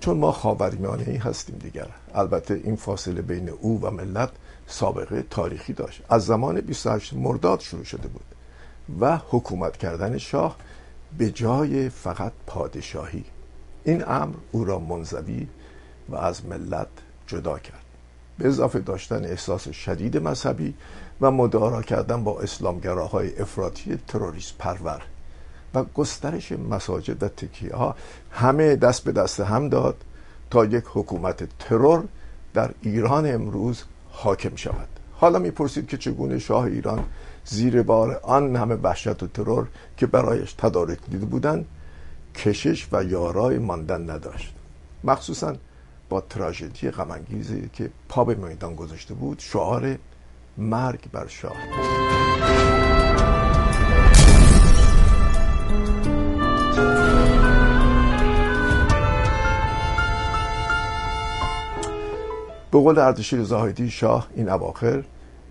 چون 0.00 0.18
ما 0.18 0.32
خاورمیانه 0.32 1.04
ای 1.08 1.16
هستیم 1.16 1.58
دیگر 1.58 1.88
البته 2.14 2.54
این 2.54 2.76
فاصله 2.76 3.22
بین 3.22 3.48
او 3.48 3.80
و 3.80 3.90
ملت 3.90 4.30
سابقه 4.66 5.22
تاریخی 5.30 5.72
داشت. 5.72 6.02
از 6.08 6.24
زمان 6.24 6.60
28 6.60 7.14
مرداد 7.14 7.60
شروع 7.60 7.84
شده 7.84 8.08
بود 8.08 8.24
و 9.00 9.18
حکومت 9.30 9.76
کردن 9.76 10.18
شاه 10.18 10.56
به 11.18 11.30
جای 11.30 11.88
فقط 11.88 12.32
پادشاهی. 12.46 13.24
این 13.84 14.08
امر 14.08 14.34
او 14.52 14.64
را 14.64 14.78
منزوی 14.78 15.46
و 16.12 16.16
از 16.16 16.46
ملت 16.46 16.88
جدا 17.26 17.58
کرد. 17.58 17.82
به 18.38 18.48
اضافه 18.48 18.78
داشتن 18.78 19.24
احساس 19.24 19.68
شدید 19.68 20.16
مذهبی 20.16 20.74
و 21.20 21.30
مدارا 21.30 21.82
کردن 21.82 22.24
با 22.24 22.40
اسلامگراهای 22.40 23.40
افراطی 23.40 23.98
تروریست 24.08 24.58
پرور 24.58 25.02
و 25.74 25.84
گسترش 25.84 26.52
مساجد 26.52 27.22
و 27.22 27.28
تکیه 27.28 27.74
ها 27.74 27.96
همه 28.30 28.76
دست 28.76 29.04
به 29.04 29.12
دست 29.12 29.40
هم 29.40 29.68
داد 29.68 29.96
تا 30.50 30.64
یک 30.64 30.84
حکومت 30.86 31.48
ترور 31.58 32.04
در 32.54 32.70
ایران 32.82 33.34
امروز 33.34 33.82
حاکم 34.10 34.56
شود. 34.56 34.88
حالا 35.12 35.38
می‌پرسید 35.38 35.86
که 35.88 35.96
چگونه 35.96 36.38
شاه 36.38 36.64
ایران 36.64 37.04
زیر 37.44 37.82
بار 37.82 38.20
آن 38.22 38.56
همه 38.56 38.74
وحشت 38.74 39.22
و 39.22 39.26
ترور 39.26 39.68
که 39.96 40.06
برایش 40.06 40.52
تدارک 40.52 40.98
دیده 41.10 41.26
بودند 41.26 41.66
کشش 42.34 42.88
و 42.92 43.04
یارای 43.04 43.58
ماندن 43.58 44.10
نداشت. 44.10 44.54
مخصوصا 45.04 45.56
با 46.12 46.20
تراژدی 46.20 46.90
غمانگیزی 46.90 47.70
که 47.72 47.90
پا 48.08 48.24
به 48.24 48.34
میدان 48.34 48.74
گذاشته 48.74 49.14
بود 49.14 49.38
شعار 49.38 49.98
مرگ 50.58 51.10
بر 51.12 51.26
شاه. 51.26 51.56
به 62.70 62.78
قول 62.78 62.98
اردشیر 62.98 63.42
زاهدی 63.42 63.90
شاه 63.90 64.28
این 64.34 64.48
اواخر 64.48 65.04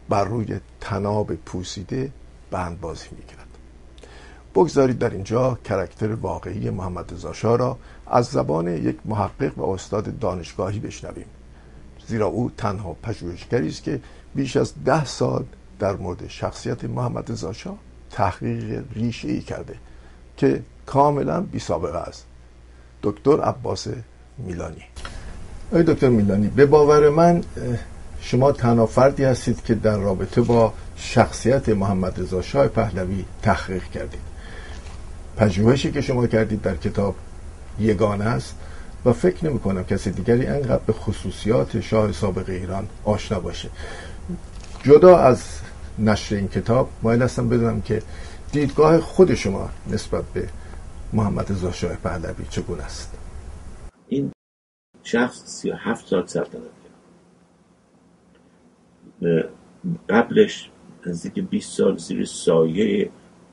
بر 0.10 0.24
روی 0.24 0.60
تناب 0.82 1.36
پوسیده 1.36 2.12
بند 2.52 2.82
بازی 2.82 3.08
می‌کرد. 3.12 3.48
بگذارید 4.56 5.00
در 5.00 5.10
اینجا 5.10 5.60
کرکتر 5.66 6.16
واقعی 6.16 6.70
محمد 6.70 7.14
رضا 7.14 7.56
را 7.56 7.78
از 8.12 8.26
زبان 8.26 8.68
یک 8.68 8.98
محقق 9.06 9.58
و 9.58 9.64
استاد 9.64 10.20
دانشگاهی 10.20 10.80
بشنویم. 10.80 11.26
زیرا 12.08 12.28
او 12.28 12.52
تنها 12.58 12.94
پژوهشگری 13.04 13.68
است 13.68 13.84
که 13.84 14.00
بیش 14.36 14.58
از 14.58 14.74
ده 14.86 15.06
سال 15.06 15.46
در 15.80 15.96
مورد 15.96 16.28
شخصیت 16.28 16.84
محمد 16.84 17.32
رضا 17.32 17.54
تحقیق 18.12 18.84
ریشه 18.96 19.28
ای 19.28 19.42
کرده 19.42 19.76
که 20.38 20.62
کاملا 20.86 21.42
بی 21.42 21.60
سابقه 21.60 21.98
است. 21.98 22.26
دکتر 23.04 23.42
عباس 23.42 23.88
میلانی. 24.38 24.84
آقای 25.72 25.84
دکتر 25.84 26.10
میلانی 26.10 26.48
به 26.48 26.66
باور 26.66 27.10
من 27.10 27.44
شما 28.22 28.52
تنها 28.52 28.86
فردی 28.86 29.24
هستید 29.24 29.64
که 29.64 29.76
در 29.76 29.98
رابطه 29.98 30.42
با 30.42 30.74
شخصیت 30.96 31.70
محمد 31.70 32.20
رضا 32.20 32.42
شاه 32.42 32.68
پهلوی 32.68 33.26
تحقیق 33.42 33.84
کردید. 33.84 34.22
پژوهشی 35.38 35.92
که 35.92 36.02
شما 36.02 36.28
کردید 36.28 36.62
در 36.62 36.76
کتاب 36.76 37.16
یگانه 37.80 38.26
است 38.26 38.56
و 39.06 39.14
فکر 39.14 39.46
نمی 39.46 39.60
کنم 39.60 39.84
کسی 39.84 40.12
دیگری 40.12 40.48
انقدر 40.48 40.82
به 40.86 40.94
خصوصیات 40.94 41.82
شاه 41.82 42.12
سابق 42.12 42.50
ایران 42.50 42.88
آشنا 43.04 43.40
باشه. 43.40 43.70
جدا 44.84 45.18
از 45.18 45.44
نشر 46.00 46.36
این 46.36 46.48
کتاب 46.48 46.90
مایل 47.02 47.22
هستم 47.22 47.50
بدونم 47.50 47.82
که 47.82 48.02
دیدگاه 48.52 49.00
خود 49.00 49.34
شما 49.34 49.70
نسبت 49.92 50.24
به 50.34 50.50
محمد 51.14 51.52
رضا 51.52 51.72
شاه 51.72 51.96
پهلوی 51.96 52.46
چگونه 52.50 52.84
است. 52.84 53.12
این 54.08 54.32
شخص 55.04 55.46
سی 55.46 55.72
و 55.72 55.76
هفت 55.76 56.08
سال 56.08 56.28
سلطنت 56.28 56.62
قبلش 60.10 60.70
نزدیک 61.06 61.50
20 61.50 61.78
سال 61.78 61.98
زیر 61.98 62.26
سایه 62.26 63.10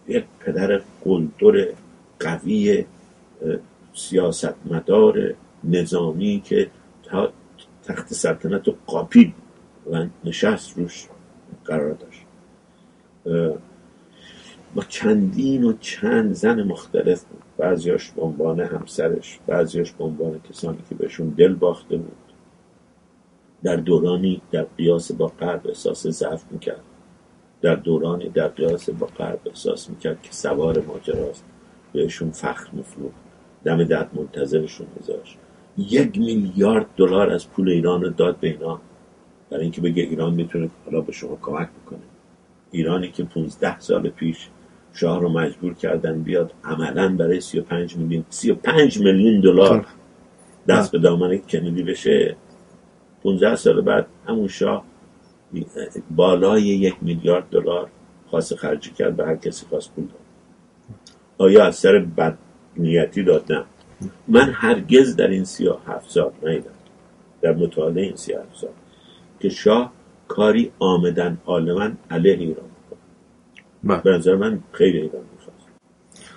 یک 0.09 0.25
پدر 0.41 0.81
قلدر 1.05 1.69
قوی 2.21 2.85
سیاستمدار 3.99 5.35
نظامی 5.65 6.43
که 6.45 6.71
تا 7.03 7.33
تخت 7.85 8.15
سلطنت 8.15 8.69
رو 8.69 8.75
قاپید 8.87 9.35
و 9.91 10.07
نشست 10.25 10.79
روش 10.79 11.07
قرار 11.65 11.93
داشت. 11.93 12.25
با 14.75 14.83
چندین 14.89 15.65
و 15.65 15.73
چند 15.81 16.33
زن 16.33 16.63
مختلف 16.63 17.25
بود. 17.25 17.43
بعضیاش 17.57 18.11
به 18.11 18.23
عنوان 18.23 18.61
همسرش 18.61 19.39
بعضیاش 19.47 19.93
به 19.93 20.05
عنوان 20.05 20.41
کسانی 20.51 20.79
که 20.89 20.95
بهشون 20.95 21.29
دل 21.29 21.55
باخته 21.55 21.97
بود. 21.97 22.17
در 23.63 23.77
دورانی 23.77 24.41
در 24.51 24.67
قیاس 24.77 25.13
با 25.13 25.27
قرب 25.27 25.67
احساس 25.67 26.07
ضعف 26.07 26.45
می‌کرد. 26.51 26.83
در 27.61 27.75
دورانی 27.75 28.29
در 28.29 28.49
قیاس 28.49 28.91
با 28.91 29.07
قرب 29.07 29.41
احساس 29.47 29.91
می‌کرد 29.91 30.23
که 30.23 30.33
سوار 30.33 30.81
ماجراست. 30.81 31.45
بهشون 31.93 32.31
فخر 32.31 32.69
میفروخت. 32.73 33.28
دم 33.65 33.85
دست 33.85 34.15
منتظرشون 34.15 34.87
میذاشت 34.97 35.39
یک 35.79 36.19
میلیارد 36.19 36.87
دلار 36.97 37.31
از 37.31 37.51
پول 37.51 37.69
ایران 37.69 38.03
رو 38.03 38.11
داد 38.11 38.37
به 38.41 38.49
اینا 38.49 38.81
برای 39.51 39.63
اینکه 39.63 39.81
بگه 39.81 40.03
ایران 40.03 40.35
می‌تونه 40.35 40.71
حالا 40.85 41.01
به 41.01 41.13
شما 41.13 41.39
کمک 41.43 41.69
بکنه. 41.69 41.99
ایرانی 42.71 43.11
که 43.11 43.25
15 43.25 43.81
سال 43.81 44.09
پیش 44.09 44.49
شاه 44.93 45.21
رو 45.21 45.29
مجبور 45.29 45.75
کردن 45.75 46.23
بیاد 46.23 46.53
عملا 46.65 47.17
برای 47.17 47.41
35 47.41 47.97
میلیون 47.97 48.25
35 48.31 48.99
میلیون 48.99 49.41
دلار 49.41 49.87
دست 50.69 50.93
به 50.93 50.99
دامن 50.99 51.39
کندی 51.39 51.83
بشه 51.83 52.37
15 53.23 53.57
سال 53.57 53.81
بعد 53.81 54.07
همون 54.27 54.49
شاه 54.49 54.85
بالای 56.11 56.63
یک 56.63 56.97
میلیارد 57.03 57.49
دلار 57.51 57.91
خواست 58.27 58.55
خرجی 58.55 58.91
کرد 58.91 59.17
به 59.17 59.27
هر 59.27 59.37
کسی 59.37 59.67
خواست 59.67 59.95
پول 59.95 60.05
داد. 60.05 60.21
آیا 61.39 61.65
از 61.65 61.77
سر 61.77 61.99
بد 61.99 62.39
نیتی 62.79 63.23
داد 63.23 63.53
نه 63.53 63.65
من 64.29 64.51
هرگز 64.51 65.17
در 65.17 65.29
این 65.29 65.45
سی 65.45 65.69
و 65.69 65.77
هفت 65.87 66.11
سال 66.11 66.33
نیدم. 66.43 66.71
در 67.43 67.53
مطالعه 67.53 68.05
این 68.05 68.17
سی 68.17 68.33
هفت 68.33 68.55
سال 68.61 68.71
که 69.41 69.49
شاه 69.49 69.93
کاری 70.29 70.73
آمدن 70.79 71.39
عالما 71.47 71.91
علیه 72.11 72.33
ایران 72.33 72.67
بله. 73.85 74.01
به 74.01 74.11
نظر 74.11 74.37
من 74.37 74.63
خیر 74.73 74.97
ایران 74.97 75.23
می‌خواست 75.33 75.69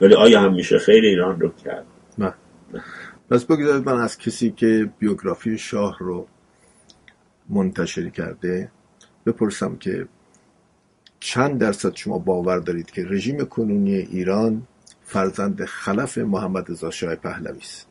ولی 0.02 0.14
آیا 0.14 0.42
هم 0.42 0.54
میشه 0.54 0.78
خیر 0.78 1.04
ایران 1.04 1.40
رو 1.40 1.50
کرد؟ 1.50 1.86
نه. 2.18 2.34
پس 3.30 3.46
بگذارید 3.46 3.90
من 3.90 4.02
از 4.02 4.18
کسی 4.18 4.52
که 4.52 4.90
بیوگرافی 5.00 5.58
شاه 5.58 5.98
رو 6.00 6.28
منتشر 7.50 8.10
کرده 8.10 8.72
بپرسم 9.26 9.76
که 9.76 10.08
چند 11.20 11.60
درصد 11.60 11.96
شما 11.96 12.20
باور 12.20 12.60
دارید 12.60 12.92
که 12.92 13.06
رژیم 13.10 13.46
کنونی 13.46 13.96
ایران 13.96 14.68
فرزند 15.12 15.66
خلف 15.66 16.18
محمد 16.18 16.72
رضا 16.72 16.92
شاه 16.92 17.16
پهلوی 17.16 17.60
است. 17.60 17.88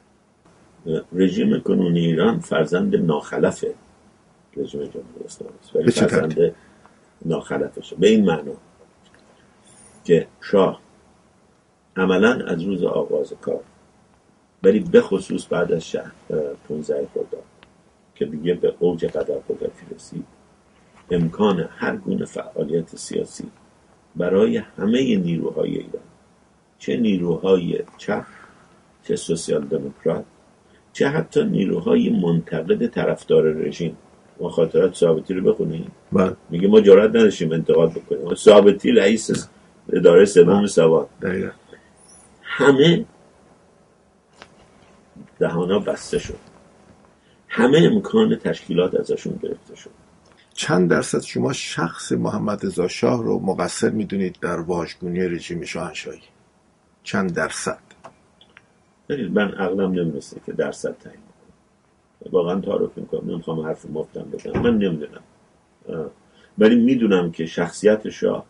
رژیم 1.13 1.61
کنونی 1.61 2.01
ایران 2.01 2.41
فرزند 2.41 2.97
ناخلفه. 2.97 3.75
رژیم 4.57 4.81
جمهوری 4.81 5.25
اسلامی 5.25 5.55
است. 5.63 5.77
ولی 5.77 5.91
فرزند 5.91 6.55
ناخلفشه. 7.25 7.97
به 7.97 8.09
این 8.09 8.25
معنا 8.25 8.53
که 10.05 10.27
شاه 10.41 10.81
عملا 11.97 12.47
از 12.47 12.63
روز 12.63 12.85
آغاز 12.85 13.33
کار 13.41 13.61
ولی 14.63 14.81
به 14.81 15.01
خصوص 15.01 15.47
بعد 15.51 15.73
از 15.73 15.85
شهر 15.85 16.13
15 16.69 17.09
خرداد 17.15 17.45
که 18.15 18.25
دیگه 18.25 18.55
به 18.55 18.75
اوج 18.79 19.05
قدر 19.05 19.35
قدرتی 19.49 19.95
رسید 19.95 20.27
امکان 21.11 21.69
هر 21.71 21.97
گونه 21.97 22.25
فعالیت 22.25 22.97
سیاسی 22.97 23.51
برای 24.17 24.57
همه 24.57 25.17
نیروهای 25.17 25.71
ایران 25.71 26.03
چه 26.81 26.97
نیروهای 26.97 27.79
چپ 27.99 28.25
چه 29.05 29.17
سوسیال 29.17 29.65
دموکرات 29.65 30.25
چه 30.93 31.09
حتی 31.09 31.45
نیروهای 31.45 32.11
منتقد 32.11 32.87
طرفدار 32.87 33.43
رژیم. 33.43 33.97
ما 34.41 34.49
خاطرات 34.49 34.95
ثابتی 34.95 35.35
رو 35.35 35.53
بخونیم 35.53 35.91
بله. 36.13 36.37
میگه 36.51 36.69
ما 36.69 36.81
جرات 36.81 37.11
نداشتیم 37.11 37.53
انتقاد 37.53 37.93
بکنیم. 37.93 38.35
ثابتی 38.35 38.93
رئیس 38.93 39.49
اداره 39.93 40.25
سوم 40.25 40.67
سواد. 40.67 41.09
همه 42.43 43.05
دهانا 45.39 45.79
بسته 45.79 46.19
شد. 46.19 46.39
همه 47.49 47.89
امکان 47.93 48.37
تشکیلات 48.37 48.95
ازشون 48.95 49.41
گرفته 49.43 49.77
شد. 49.77 49.91
چند 50.55 50.91
درصد 50.91 51.21
شما 51.21 51.53
شخص 51.53 52.13
محمد 52.13 52.67
رضا 52.67 52.89
شاه 52.89 53.23
رو 53.23 53.39
مقصر 53.39 53.91
می‌دونید 53.91 54.37
در 54.41 54.61
واژگونی 54.61 55.21
رژیم 55.21 55.65
شاهنشاهی؟ 55.65 56.21
چند 57.03 57.35
درصد؟ 57.35 57.79
من 59.09 59.55
عقلم 59.55 59.93
نمی‌رسه 59.93 60.41
که 60.47 60.53
درصد 60.53 60.99
تعیین 60.99 61.21
کنم. 61.21 62.33
واقعا 62.33 62.61
تعارف 62.61 62.99
می‌کنم. 62.99 63.31
نمی‌خوام 63.31 63.61
حرف 63.61 63.87
مفتم 63.91 64.23
بزنم. 64.23 64.63
من 64.63 64.79
نمی‌دونم. 64.79 65.23
ولی 66.59 66.75
می‌دونم 66.75 67.33
که 67.33 67.47
شخصیت 67.47 68.09
شاه 68.09 68.47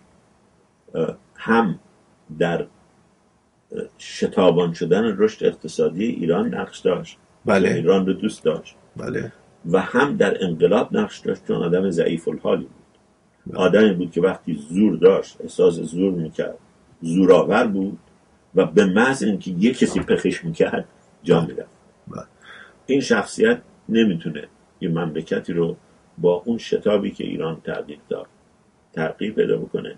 اه، 0.94 1.16
هم 1.34 1.78
در 2.38 2.66
شتابان 3.98 4.72
شدن 4.72 5.16
رشد 5.18 5.46
اقتصادی 5.46 6.04
ایران 6.04 6.54
نقش 6.54 6.78
داشت. 6.78 7.18
بله. 7.44 7.68
ایران 7.68 8.06
رو 8.06 8.12
دوست 8.12 8.44
داشت. 8.44 8.76
بله. 8.96 9.32
و 9.70 9.80
هم 9.80 10.16
در 10.16 10.44
انقلاب 10.44 10.96
نقش 10.96 11.18
داشت 11.18 11.46
چون 11.46 11.56
آدم 11.56 11.90
ضعیف 11.90 12.28
الحالی 12.28 12.68
بود. 13.46 13.56
آدمی 13.56 13.92
بود 13.92 14.12
که 14.12 14.20
وقتی 14.20 14.54
زور 14.54 14.96
داشت 14.96 15.40
احساس 15.40 15.74
زور 15.74 16.12
می‌کرد. 16.12 16.58
زورآور 17.02 17.66
بود. 17.66 17.98
و 18.54 18.66
به 18.66 18.84
محض 18.84 19.22
اینکه 19.22 19.50
یک 19.50 19.78
کسی 19.78 20.00
پخش 20.00 20.44
می‌کرد 20.44 20.84
جا 21.22 21.40
می‌رفت. 21.40 21.70
بله. 22.08 22.24
این 22.86 23.00
شخصیت 23.00 23.60
نمی‌تونه 23.88 24.48
یه 24.80 24.88
مملکتی 24.88 25.52
رو 25.52 25.76
با 26.18 26.42
اون 26.46 26.58
شتابی 26.58 27.10
که 27.10 27.24
ایران 27.24 27.60
تغییر 27.64 27.98
داد 28.08 28.26
تغییر 28.92 29.32
پیدا 29.32 29.56
بکنه. 29.56 29.96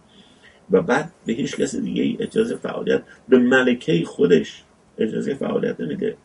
و 0.70 0.82
بعد 0.82 1.12
به 1.26 1.32
هیچ 1.32 1.56
کس 1.56 1.76
دیگه 1.76 2.02
ای 2.02 2.16
اجازه 2.20 2.56
فعالیت 2.56 3.02
به 3.28 3.38
ملکه 3.38 4.04
خودش 4.04 4.64
اجازه 4.98 5.34
فعالیت 5.34 5.80
نمیده. 5.80 6.16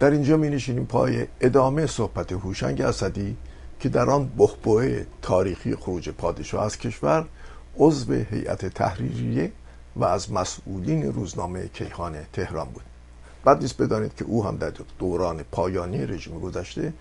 در 0.00 0.10
اینجا 0.10 0.36
می 0.36 0.48
نشینیم 0.48 0.86
پای 0.86 1.26
ادامه 1.40 1.86
صحبت 1.86 2.32
هوشنگ 2.32 2.80
اسدی 2.80 3.36
که 3.80 3.88
در 3.88 4.10
آن 4.10 4.28
بحبوه 4.38 5.04
تاریخی 5.22 5.74
خروج 5.74 6.08
پادشاه 6.08 6.64
از 6.64 6.78
کشور 6.78 7.26
عضو 7.78 8.12
هیئت 8.12 8.66
تحریریه 8.66 9.52
و 9.96 10.04
از 10.04 10.32
مسئولین 10.32 11.12
روزنامه 11.12 11.68
کیهان 11.68 12.16
تهران 12.32 12.68
بود. 12.68 12.84
بعد 13.44 13.62
نیست 13.62 13.82
بدانید 13.82 14.14
که 14.14 14.24
او 14.24 14.44
هم 14.44 14.56
در 14.56 14.72
دوران 14.98 15.42
پایانی 15.42 16.06
رژیم 16.06 16.40
گذشته 16.40 16.92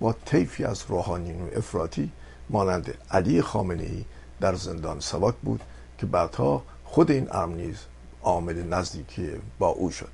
با 0.00 0.14
طیفی 0.24 0.64
از 0.64 0.84
روحانیون 0.88 1.48
افراطی 1.56 2.10
مانند 2.50 2.94
علی 3.10 3.42
خامنه 3.42 3.82
ای 3.82 4.04
در 4.40 4.54
زندان 4.54 5.00
سواک 5.00 5.34
بود 5.42 5.60
که 5.98 6.06
بعدها 6.06 6.62
خود 6.84 7.10
این 7.10 7.28
امر 7.32 7.54
نیز 7.54 7.76
عامل 8.22 8.62
نزدیکی 8.62 9.30
با 9.58 9.68
او 9.68 9.90
شد. 9.90 10.08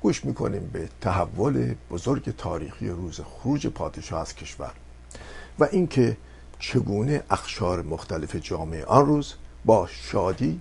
گوش 0.00 0.24
می‌کنیم 0.24 0.70
به 0.72 0.88
تحول 1.00 1.74
بزرگ 1.90 2.36
تاریخی 2.36 2.88
روز 2.88 3.20
خروج 3.20 3.66
پادشاه 3.66 4.20
از 4.20 4.34
کشور 4.34 4.72
و 5.58 5.68
اینکه 5.72 6.16
چگونه 6.58 7.22
اخشار 7.30 7.82
مختلف 7.82 8.36
جامعه 8.36 8.84
آن 8.84 9.06
روز 9.06 9.34
با 9.64 9.86
شادی 9.86 10.60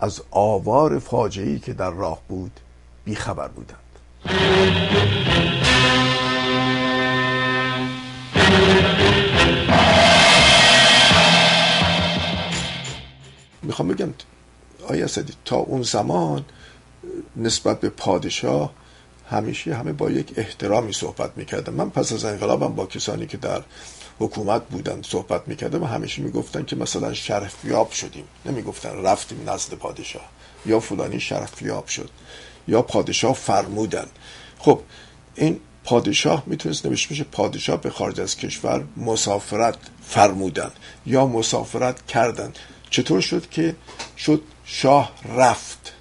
از 0.00 0.22
آوار 0.30 0.98
فاجعه‌ای 0.98 1.58
که 1.58 1.72
در 1.72 1.90
راه 1.90 2.20
بود 2.28 2.60
بیخبر 3.04 3.48
بودند. 3.48 3.78
می‌خوام 13.62 13.88
بگم 13.88 14.14
آیا 14.88 15.04
اسدی 15.04 15.32
تا 15.44 15.56
اون 15.56 15.82
زمان 15.82 16.44
نسبت 17.36 17.80
به 17.80 17.88
پادشاه 17.88 18.72
همیشه 19.30 19.74
همه 19.74 19.92
با 19.92 20.10
یک 20.10 20.32
احترامی 20.36 20.92
صحبت 20.92 21.30
می‌کردن. 21.36 21.72
من 21.72 21.90
پس 21.90 22.12
از 22.12 22.24
انقلابم 22.24 22.74
با 22.74 22.86
کسانی 22.86 23.26
که 23.26 23.36
در 23.36 23.62
حکومت 24.18 24.62
بودن 24.68 25.02
صحبت 25.02 25.48
می‌کردم 25.48 25.82
و 25.82 25.86
همیشه 25.86 26.22
می‌گفتن 26.22 26.64
که 26.64 26.76
مثلا 26.76 27.14
شرفیاب 27.14 27.90
شدیم. 27.90 28.24
نمی‌گفتن 28.46 29.02
رفتیم 29.02 29.50
نزد 29.50 29.74
پادشاه. 29.74 30.28
یا 30.66 30.80
فلانی 30.80 31.20
شرفیاب 31.20 31.86
شد 31.86 32.10
یا 32.68 32.82
پادشاه 32.82 33.34
فرمودن. 33.34 34.06
خب 34.58 34.80
این 35.34 35.60
پادشاه 35.84 36.42
می‌تونست 36.46 36.86
نوشته 36.86 37.14
بشه 37.14 37.24
پادشاه 37.24 37.80
به 37.80 37.90
خارج 37.90 38.20
از 38.20 38.36
کشور 38.36 38.84
مسافرت 38.96 39.76
فرمودن 40.02 40.70
یا 41.06 41.26
مسافرت 41.26 42.06
کردن. 42.06 42.52
چطور 42.90 43.20
شد 43.20 43.50
که 43.50 43.76
شد 44.16 44.42
شاه 44.64 45.12
رفت؟ 45.36 45.92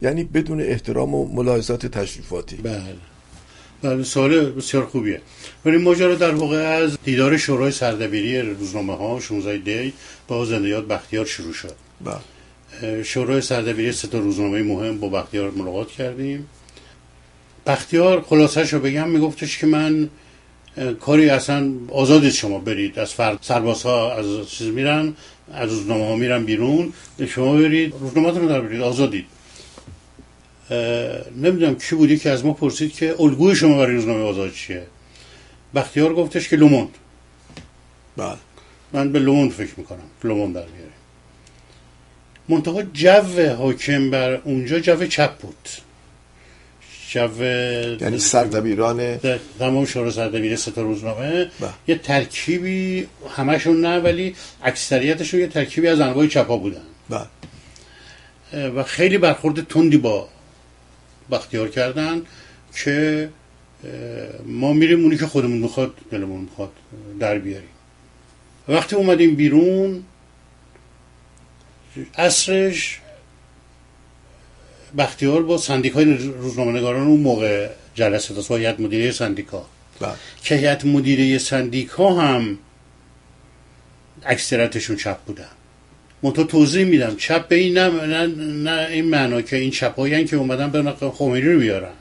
یعنی 0.00 0.24
بدون 0.24 0.60
احترام 0.60 1.14
و 1.14 1.34
ملاحظات 1.34 1.86
تشریفاتی. 1.86 2.56
بله. 2.56 2.96
بله 3.82 4.02
سوال 4.02 4.50
بسیار 4.50 4.86
خوبیه. 4.86 5.20
ولی 5.64 5.76
ماجرا 5.76 6.14
در 6.14 6.34
واقع 6.34 6.56
از 6.56 6.98
دیدار 7.04 7.36
شورای 7.36 7.70
سردبیری 7.70 8.40
روزنامه 8.40 8.96
ها 8.96 9.20
16 9.20 9.58
دی 9.58 9.92
با 10.28 10.44
زندیات 10.44 10.88
بختیار 10.88 11.26
شروع 11.26 11.52
شد. 11.52 11.74
بله. 12.04 13.02
شورای 13.02 13.40
سردبیری 13.40 13.92
سه 13.92 14.08
تا 14.08 14.18
روزنامه 14.18 14.62
مهم 14.62 14.98
با 14.98 15.08
بختیار 15.08 15.50
ملاقات 15.50 15.90
کردیم. 15.90 16.46
بختیار 17.66 18.22
خلاصش 18.22 18.72
رو 18.72 18.80
بگم 18.80 19.08
میگفتش 19.08 19.58
که 19.58 19.66
من 19.66 20.08
کاری 21.00 21.28
اصلا 21.28 21.72
آزادید 21.92 22.32
شما 22.32 22.58
برید. 22.58 22.98
از 22.98 23.14
فرد 23.14 23.38
سربازها 23.40 24.14
از 24.14 24.50
چیز 24.50 24.66
میرن 24.66 25.14
از 25.52 25.70
روزنامه 25.70 26.06
ها 26.06 26.16
میرن 26.16 26.44
بیرون. 26.44 26.92
شما 27.28 27.54
برید 27.54 27.94
روزنامه 28.00 28.38
رو 28.38 28.48
در 28.48 28.60
برید 28.60 28.80
آزادید. 28.80 29.26
نمی‌دونم 31.36 31.74
کی 31.74 31.94
بودی 31.94 32.18
که 32.18 32.30
از 32.30 32.44
ما 32.44 32.52
پرسید 32.52 32.92
که 32.92 33.14
الگوی 33.20 33.56
شما 33.56 33.78
برای 33.78 33.94
روزنامه 33.94 34.22
آزاد 34.22 34.52
چیه؟ 34.52 34.86
بختیار 35.74 36.14
گفتش 36.14 36.48
که 36.48 36.56
لوموند. 36.56 36.94
بله. 38.16 38.36
من 38.92 39.12
به 39.12 39.18
لوموند 39.18 39.50
فکر 39.50 39.72
می‌کنم. 39.76 39.98
لوموند 40.24 40.54
در 40.54 40.62
بیاریم 40.62 40.92
منتها 42.48 42.82
جو 42.82 43.54
حاکم 43.56 44.10
بر 44.10 44.34
اونجا 44.34 44.80
جو 44.80 45.06
چپ 45.06 45.36
بود. 45.38 45.68
جو 47.10 47.44
یعنی 48.00 48.18
سردبیران 48.18 49.16
تمام 49.58 49.84
شورای 49.86 50.10
سردبیری 50.10 50.56
سه 50.56 50.70
تا 50.70 50.82
روزنامه. 50.82 51.50
بله. 51.60 51.70
یه 51.86 51.98
ترکیبی 51.98 53.06
همشون 53.36 53.80
نه 53.80 53.98
ولی 53.98 54.34
اکثریتشون 54.62 55.40
یه 55.40 55.46
ترکیبی 55.46 55.88
از 55.88 56.00
انواع 56.00 56.26
چپا 56.26 56.56
بودن. 56.56 56.82
بله. 57.10 57.26
و 58.68 58.82
خیلی 58.82 59.18
برخورد 59.18 59.68
تندی 59.68 59.96
با 59.96 60.28
بختیار 61.30 61.68
کردن 61.68 62.22
که 62.84 63.28
ما 64.46 64.72
میریم 64.72 65.02
اونی 65.02 65.16
که 65.16 65.26
خودمون 65.26 65.58
می‌خواد 65.58 65.94
دلمون 66.10 66.40
می‌خواد 66.40 66.72
در 67.20 67.38
بیاریم. 67.38 67.68
وقتی 68.68 68.96
اومدیم 68.96 69.34
بیرون 69.34 70.04
اصرش 72.14 73.00
بختیار 74.98 75.42
با 75.42 75.58
سندیکای 75.58 76.04
روزنامه 76.14 76.72
نگاران 76.78 77.06
اون 77.06 77.20
موقع 77.20 77.68
جلسه 77.94 78.34
داشت 78.34 78.48
با 78.48 78.56
هیئت 78.56 78.80
مدیره 78.80 79.12
سندیکا. 79.12 79.66
بله. 80.00 80.12
که 80.42 80.54
هیئت 80.54 80.84
مدیره 80.84 81.38
سندیکا 81.38 82.14
هم 82.14 82.58
اکثرتشون 84.24 84.96
چپ 84.96 85.18
بودن. 85.18 85.50
منتها 86.24 86.44
توضیح 86.44 86.84
میدم. 86.84 87.16
چپ 87.16 87.48
به 87.48 87.56
این 87.56 87.78
نه, 87.78 88.06
نه, 88.06 88.26
نه 88.70 88.88
این 88.90 89.04
معنا 89.04 89.42
که 89.42 89.56
این 89.56 89.70
چپایی 89.70 90.24
که 90.24 90.36
اومدن 90.36 90.70
به 90.70 91.10
خمینی 91.10 91.40
رو 91.40 91.58
بیارن 91.58 91.92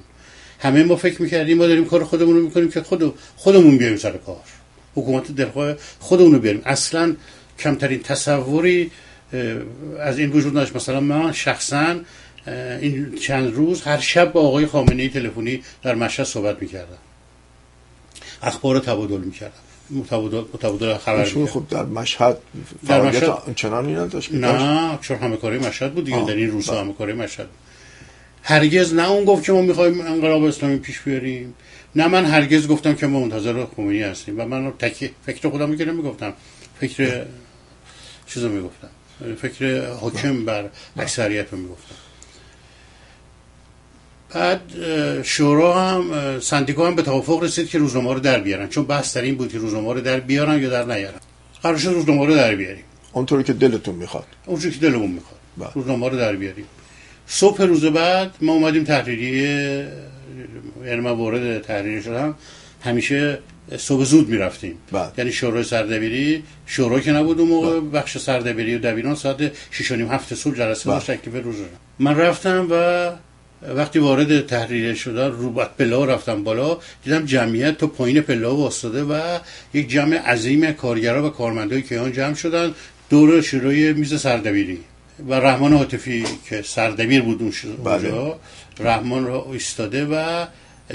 همه 0.60 0.84
ما 0.84 0.96
فکر 0.96 1.22
می‌کردیم 1.22 1.58
ما 1.58 1.68
داریم 1.68 1.86
کار 1.86 2.04
خودمون 2.04 2.36
رو 2.36 2.42
می‌کنیم 2.42 2.72
که 2.72 2.82
خود 2.82 3.14
خودمون 3.36 3.78
بیاریم 3.78 3.98
سر 3.98 4.12
کار. 4.12 4.42
حکومت 4.96 5.32
دلخواه 5.32 5.76
خودمون 6.00 6.32
رو 6.32 6.40
بیاریم. 6.40 6.62
اصلا 6.66 7.16
کمترین 7.60 8.00
تصوری 8.00 8.92
از 10.00 10.20
این 10.20 10.32
وجود 10.32 10.54
داشت 10.54 10.76
مثلا 10.76 11.00
من 11.00 11.32
شخصا 11.32 11.96
این 12.82 13.16
چند 13.16 13.54
روز 13.54 13.82
هر 13.82 14.00
شب 14.00 14.32
با 14.32 14.42
آقای 14.42 14.66
خامنه 14.66 15.04
ای 15.04 15.10
تلفنی 15.10 15.62
در 15.84 15.96
مشهد 15.96 16.26
صحبت 16.26 16.62
می‌کردم. 16.62 16.98
اخبار 18.44 18.76
رو 18.76 18.82
تبادل 18.82 19.18
می‌کردم. 19.18 19.54
متبادل 19.90 20.98
خبر 20.98 21.20
ایشون 21.20 21.48
خب 21.48 21.64
در 21.70 21.86
مشهد 21.86 22.38
در 22.88 23.02
مشهد- 23.02 23.24
آنچنانی 23.48 23.94
نداشت؟ 23.94 24.34
نه 24.34 24.98
چون 25.02 25.18
همه 25.18 25.38
کاری 25.38 25.58
مشهد 25.58 25.94
بود 25.94 26.06
دیگه 26.06 26.26
در 26.28 26.34
این 26.34 26.52
روزها 26.52 26.76
بله. 26.76 26.84
همه 26.84 26.94
کاری 26.94 27.14
مشهد. 27.14 27.48
هرگز 28.44 28.94
نه 28.94 29.12
اون 29.12 29.26
گفت 29.26 29.44
که 29.44 29.52
ما 29.52 29.62
می‌خوایم 29.62 30.02
انقلاب 30.02 30.44
اسلامی 30.44 30.78
پیش 30.78 31.00
بیاریم 31.00 31.54
نه 31.96 32.08
من 32.08 32.26
هرگز 32.26 32.68
گفتم 32.68 32.94
که 32.96 33.08
ما 33.08 33.20
منتظر 33.20 33.66
خمینی 33.66 34.02
هستیم 34.02 34.40
و 34.40 34.46
من 34.46 34.72
تکی 34.72 35.12
فکر 35.26 35.50
خودم 35.50 35.78
که 35.78 35.86
نمی‌گفتم 35.86 36.34
فکر 36.80 37.26
چیزو 38.28 38.50
می‌گفتم 38.50 38.90
فکر 39.42 39.90
حاکم 39.90 40.46
بر 40.46 40.70
اکثریت 40.98 41.46
رو 41.52 41.58
می‌گفتم 41.58 41.96
بعد 44.34 44.62
شورا 45.24 45.74
هم 45.74 46.40
سندیکا 46.40 46.88
هم 46.88 46.96
به 46.96 47.02
توافق 47.02 47.44
رسید 47.44 47.70
که 47.70 47.78
روزنامه 47.78 48.14
رو 48.14 48.20
در 48.20 48.40
بیارن. 48.40 48.68
چون 48.68 48.86
بحث 48.86 49.18
در 49.18 49.22
این 49.22 49.36
بود 49.36 49.52
که 49.52 49.58
روزنامه 49.58 49.94
رو 49.94 50.02
در 50.02 50.20
بیارن 50.20 50.62
یا 50.62 50.70
در 50.70 50.86
نیارن. 50.86 51.20
قرار 51.64 51.78
شد 51.78 51.90
روزنامه 51.90 52.26
رو 52.26 52.36
در 52.36 52.56
بیاریم. 52.56 52.84
اونطوری 53.14 53.44
که 53.44 53.54
دلتون 53.54 53.96
می‌خواد. 53.96 54.26
اونجوری 54.46 54.74
که 54.74 54.80
دلمون 54.80 55.12
می‌خواد. 55.12 55.40
بله. 55.58 55.70
روزنامه 55.76 56.10
رو 56.10 56.18
در 56.18 56.36
بیاریم. 56.36 56.66
صبح 57.28 57.62
روز 57.64 57.86
بعد 57.86 58.32
ما 58.42 58.54
اومدیم 58.54 58.84
تحریریه 58.84 59.88
یعنی 60.86 61.02
من 61.02 61.12
وارد 61.12 61.62
تحریریه 61.62 62.02
شدم. 62.02 62.36
همیشه 62.82 63.40
صبح 63.78 64.04
زود 64.04 64.30
می‌رفتیم. 64.30 64.76
بله. 64.92 65.12
یعنی 65.18 65.32
شورای 65.32 65.64
سردبیری 65.64 66.44
شورا 66.66 67.00
که 67.00 67.12
نبود 67.12 67.40
اون 67.40 67.50
موقع 67.50 67.80
بخش 67.80 68.18
سردبیری 68.18 68.76
و 68.76 68.80
دبیران 68.80 69.16
ساعت 69.16 69.52
6 69.72 69.92
و 69.92 69.96
نیم 69.96 70.12
هفت 70.12 70.34
صبح 70.36 70.56
جلسه 70.56 70.90
بله. 70.90 71.00
تکلیف 71.00 71.44
روز 71.44 71.60
رو. 71.60 71.66
من 72.00 72.18
رفتم 72.18 72.68
و 72.72 73.10
وقتی 73.76 74.00
وارد 74.00 74.46
تحریر 74.46 74.94
شدن 74.94 75.32
رو 75.32 75.50
پله 75.80 76.06
رفتم 76.06 76.44
بالا 76.44 76.78
دیدم 77.04 77.26
جمعیت 77.26 77.78
تو 77.78 77.88
پایین 77.88 78.22
پله 78.22 78.48
واسطه 78.48 79.04
و 79.04 79.40
یک 79.74 79.90
جمع 79.90 80.18
عظیم 80.18 80.72
کارگرا 80.72 81.28
و 81.28 81.30
کارمندای 81.30 81.82
کیهان 81.82 82.12
جمع 82.12 82.34
شدن 82.34 82.74
دور 83.10 83.42
شروع 83.42 83.92
میز 83.92 84.22
سردبیری. 84.22 84.80
و 85.30 85.34
رحمان 85.34 85.74
عاطفی 85.74 86.26
که 86.50 86.62
سردبیر 86.62 87.22
بود 87.22 87.54
بله. 87.84 87.94
اونجا 87.94 88.40
رحمان 88.80 89.26
را 89.26 89.48
ایستاده 89.52 90.06
و 90.06 90.46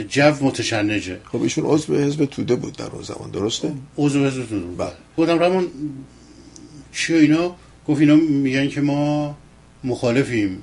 جو 0.08 0.32
متشنجه. 0.40 1.18
خب 1.32 1.42
ایشون 1.42 1.64
عضو 1.64 1.96
حزب 1.96 2.24
توده 2.24 2.56
بود 2.56 2.76
در 2.76 2.86
اون 2.86 3.02
زمان 3.02 3.30
درسته؟ 3.30 3.72
عضو 3.98 4.26
حزب 4.26 4.46
توده 4.46 4.66
بود. 4.66 4.76
بله. 4.76 4.92
گفتم 5.18 5.42
رحمان 5.42 5.66
چی 6.92 7.14
اینا؟ 7.14 7.56
گفت 7.88 8.00
اینا 8.00 8.16
میگن 8.16 8.68
که 8.68 8.80
ما 8.80 9.36
مخالفیم. 9.84 10.62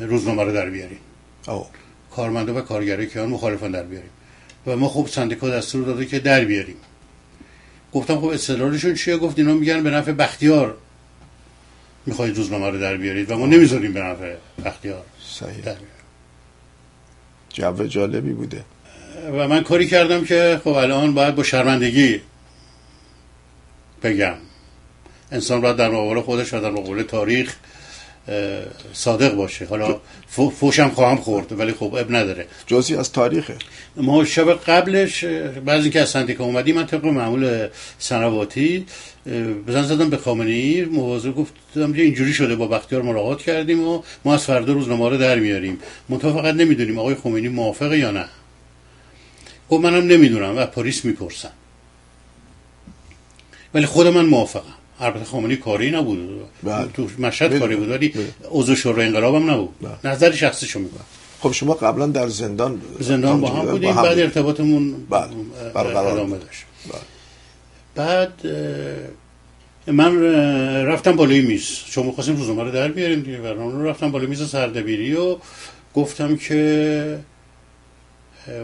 روزنامه 0.00 0.42
رو 0.42 0.52
در 0.52 0.70
بیاریم. 0.70 0.98
آه. 1.46 1.70
کارمندا 2.10 2.54
و 2.54 2.60
کارگرای 2.60 3.06
که 3.06 3.20
مخالفان 3.20 3.70
در 3.70 3.82
بیاریم. 3.82 4.10
و 4.66 4.76
ما 4.76 4.88
خب 4.88 5.06
سندیکا 5.06 5.48
دستور 5.48 5.84
داده 5.84 6.06
که 6.06 6.18
در 6.18 6.44
بیاریم. 6.44 6.76
گفتم 7.92 8.20
خب 8.20 8.26
استدلالشون 8.26 8.94
چیه؟ 8.94 9.16
گفت 9.16 9.38
اینا 9.38 9.54
میگن 9.54 9.82
به 9.82 9.90
نفع 9.90 10.12
بختیار 10.12 10.76
می‌خواید 12.06 12.36
روزنامه 12.36 12.70
رو 12.70 12.80
در 12.80 12.96
بیارید 12.96 13.30
و 13.30 13.38
ما 13.38 13.46
نمی‌ذاریم 13.46 13.92
به 13.92 14.00
نفع 14.00 14.34
بختیار 14.64 15.04
صحیح. 15.28 15.60
در. 15.64 15.76
جو 17.48 17.86
جالبی 17.86 18.32
بوده. 18.32 18.64
و 19.32 19.48
من 19.48 19.62
کاری 19.62 19.86
کردم 19.86 20.24
که 20.24 20.60
خب 20.64 20.70
الان 20.70 21.14
باید 21.14 21.34
با 21.34 21.42
شرمندگی 21.42 22.20
بگم. 24.02 24.34
انسان 25.32 25.60
باید 25.60 25.76
در 25.76 25.88
مقابل 25.88 26.20
خودش 26.20 26.54
و 26.54 26.60
در 26.60 26.70
مقابل 26.70 27.02
تاریخ 27.02 27.56
صادق 28.92 29.34
باشه. 29.34 29.64
حالا 29.66 30.00
فو- 30.28 30.50
فوشم 30.50 30.88
خواهم 30.88 31.16
خورد 31.16 31.58
ولی 31.58 31.72
خب 31.72 31.94
اب 31.94 32.14
نداره. 32.16 32.46
جزی 32.66 32.96
از 32.96 33.12
تاریخه. 33.12 33.56
ما 33.96 34.24
شب 34.24 34.52
قبلش 34.52 35.24
اه، 35.24 35.48
بعد 35.48 35.80
اینکه 35.80 36.00
از 36.00 36.08
سندیکا 36.08 36.44
اومدیم 36.44 36.74
من 36.74 36.86
طبق 36.86 37.04
معمول 37.04 37.68
سنواتی 37.98 38.86
بزن 39.68 39.82
زدم 39.82 40.10
به 40.10 40.16
خامنه‌ای 40.16 40.84
مواظب 40.84 41.34
گفتم 41.34 41.92
که 41.92 42.02
اینجوری 42.02 42.32
شده 42.32 42.56
با 42.56 42.66
بختیار 42.66 43.02
ملاقات 43.02 43.42
کردیم 43.42 43.88
و 43.88 44.02
ما 44.24 44.34
از 44.34 44.44
فردا 44.44 44.72
روزنامه 44.72 45.08
رو 45.08 45.16
در 45.16 45.38
میاریم. 45.38 45.78
منتها 46.08 46.32
فقط 46.32 46.54
نمی‌دونیم 46.54 46.98
آقای 46.98 47.14
خمینی 47.14 47.48
موافقه 47.48 47.98
یا 47.98 48.10
نه. 48.10 48.24
خب 49.68 49.76
منم 49.76 50.06
نمی‌دونم 50.06 50.56
و 50.56 50.66
پلیس 50.66 51.04
می‌پرسم 51.04 51.52
ولی 53.74 53.86
خود 53.86 54.06
من 54.06 54.24
موافقم. 54.26 54.75
البته 55.00 55.24
خامنه‌ای 55.24 55.56
کاری 55.56 55.90
نبود 55.90 56.18
بله. 56.62 56.88
تو 56.94 57.08
مشهد 57.18 57.50
بله. 57.50 57.58
کاری 57.58 57.76
بود 57.76 57.88
ولی 57.90 58.08
بله. 58.08 58.26
عضو 58.50 58.74
شورای 58.74 59.06
انقلابم 59.06 59.50
نبود 59.50 59.74
بله. 59.82 60.12
نظر 60.12 60.32
شخصیشو 60.32 60.78
میگم 60.78 60.92
خب 61.40 61.52
شما 61.52 61.74
قبلا 61.74 62.06
در 62.06 62.28
زندان 62.28 62.80
زندان 63.00 63.40
با 63.40 63.48
هم 63.48 63.66
بودیم 63.66 63.94
بعد 63.94 64.18
ارتباطمون 64.18 64.94
بله. 65.10 65.28
برقرار. 65.74 66.26
داشت. 66.26 66.64
بعد 67.94 68.32
من 69.86 70.22
رفتم 70.86 71.16
بالای 71.16 71.40
میز 71.40 71.68
چون 71.90 72.06
می‌خواستیم 72.06 72.36
روزنامه 72.36 72.62
رو 72.62 72.70
در 72.70 72.88
بیاریم 72.88 73.20
دیگه 73.20 73.52
رو 73.52 73.86
رفتم 73.86 74.10
بالای 74.10 74.26
میز 74.26 74.50
سردبیری 74.50 75.14
و 75.14 75.36
گفتم 75.94 76.36
که 76.36 77.18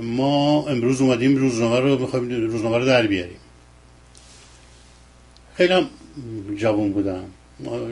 ما 0.02 0.68
امروز 0.68 1.00
اومدیم 1.00 1.36
روزنامه 1.36 1.80
رو 1.80 1.98
می‌خوایم 1.98 2.30
روزنامه 2.30 2.78
رو 2.78 2.84
در 2.84 3.06
بیاریم 3.06 3.36
خیلی 5.56 5.72
هم 5.72 5.86
جوان 6.56 6.92
بودم. 6.92 7.24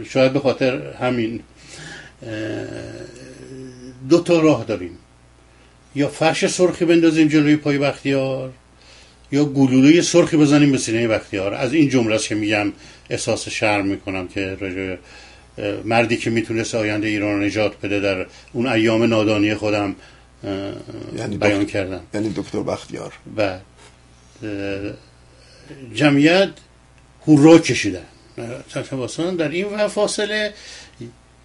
شاید 0.09 0.33
به 0.33 0.41
خاطر 0.41 0.93
همین 0.93 1.41
دو 4.09 4.21
تا 4.21 4.41
راه 4.41 4.65
داریم. 4.65 4.99
یا 5.95 6.09
فرش 6.09 6.47
سرخی 6.47 6.85
بندازیم 6.85 7.29
جلوی 7.29 7.57
پای 7.57 7.79
بختیار 7.79 8.53
یا 9.33 9.45
گلوله 9.45 10.01
سرخی 10.01 10.37
بزنیم 10.37 10.73
به 10.73 10.79
سینه 10.79 11.09
بختیار. 11.09 11.55
از 11.55 11.75
این 11.75 11.89
جمله 11.89 12.15
است 12.15 12.29
که 12.29 12.35
میگم 12.35 12.73
احساس 13.11 13.49
شرم 13.49 13.87
می‌کنم 13.87 14.29
که 14.29 14.99
اه، 15.59 15.75
مردی 15.85 16.17
که 16.17 16.31
می‌تونست 16.31 16.75
آینده 16.75 17.09
ایران 17.09 17.45
نجات 17.45 17.81
بده 17.83 18.01
در 18.01 18.27
اون 18.53 18.67
ایام 18.67 19.03
نادانی 19.03 19.55
خودم 19.55 19.95
یعنی 21.17 21.37
بیان 21.37 21.63
دکتر- 21.65 21.73
کردم. 21.73 22.01
یعنی 22.15 22.33
دکتر 22.37 22.63
بختیار. 22.63 23.13
و 23.37 23.59
جمعیت 25.95 26.51
هورا 27.27 27.59
کشیدن. 27.59 28.05
تماسان 28.91 29.37
در 29.37 29.49
این 29.49 29.89
فاصله 29.89 30.53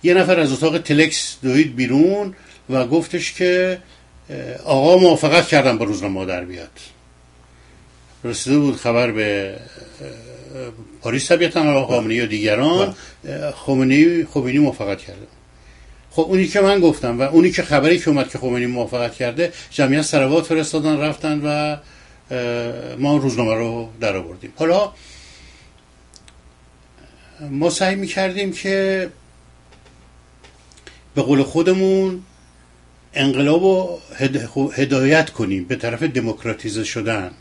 یه 0.03 0.13
نفر 0.13 0.39
از 0.39 0.51
اتاق 0.51 0.77
تلکس 0.77 1.37
دوید 1.43 1.75
بیرون 1.75 2.33
و 2.69 2.87
گفتش 2.87 3.33
که 3.33 3.79
آقا 4.65 4.97
موافقت 4.97 5.47
کردم 5.47 5.77
با 5.77 5.85
روزنامه 5.85 6.25
در 6.25 6.45
بیاد. 6.45 6.69
رسیده 8.23 8.57
بود 8.57 8.75
خبر 8.75 9.11
به 9.11 9.55
پاریس 11.01 11.27
طبیعتا 11.27 11.73
آقا 11.73 11.95
خامنه‌ای 11.95 12.21
و 12.21 12.25
دیگران. 12.25 12.95
اه، 13.27 13.51
خمینی 13.51 14.23
خمینی 14.33 14.57
موافقت 14.57 15.01
کرده. 15.01 15.27
خب 16.11 16.21
اونی 16.21 16.47
که 16.47 16.61
من 16.61 16.79
گفتم 16.79 17.19
و 17.19 17.21
اونی 17.21 17.51
که 17.51 17.63
خبری 17.63 17.99
که 17.99 18.09
اومد 18.09 18.29
که 18.29 18.37
خمینی 18.37 18.65
موافقت 18.65 19.15
کرده 19.15 19.53
جمعیت 19.71 20.01
سروات 20.01 20.45
فرستادن 20.45 20.99
رفتن 20.99 21.41
و 21.43 21.77
ما 22.97 23.17
روزنامه 23.17 23.53
رو 23.53 23.89
در 24.01 24.15
آوردیم. 24.15 24.53
حالا 24.55 24.91
ما 27.39 27.69
سعی 27.69 27.95
می‌کردیم 27.95 28.51
که 28.51 29.09
به 31.15 31.21
قول 31.21 31.43
خودمون 31.43 32.23
انقلاب 33.13 33.63
رو 33.63 33.99
هد- 34.19 34.73
هدایت 34.73 35.29
کنیم 35.29 35.63
به 35.63 35.75
طرف 35.75 36.03
دموکراتیزه 36.03 36.83
شدن. 36.83 37.31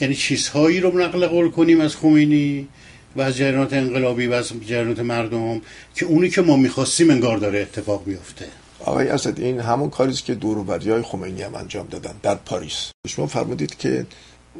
یعنی 0.00 0.14
چیزهایی 0.14 0.80
رو 0.80 0.98
نقل 0.98 1.26
قول 1.26 1.50
کنیم 1.50 1.80
از 1.80 1.96
خمینی 1.96 2.68
و 3.16 3.20
از 3.20 3.36
جریانات 3.36 3.72
انقلابی 3.72 4.26
و 4.26 4.32
از 4.32 4.52
جریانات 4.66 4.98
مردم 4.98 5.60
که 5.94 6.06
اونی 6.06 6.30
که 6.30 6.42
ما 6.42 6.56
می‌خواستیم 6.56 7.10
انگار 7.10 7.38
داره 7.38 7.58
اتفاق 7.58 8.06
میفته 8.06 8.46
آقای 8.80 9.08
اسد 9.08 9.40
این 9.40 9.60
همون 9.60 9.90
کاری 9.90 10.12
است 10.12 10.24
که 10.24 10.34
دوروبری 10.34 10.90
های 10.90 11.02
خمینی 11.02 11.42
هم 11.42 11.54
انجام 11.54 11.86
دادن 11.86 12.14
در 12.22 12.34
پاریس. 12.34 12.90
شما 13.08 13.26
فرمودید 13.26 13.78
که 13.78 14.06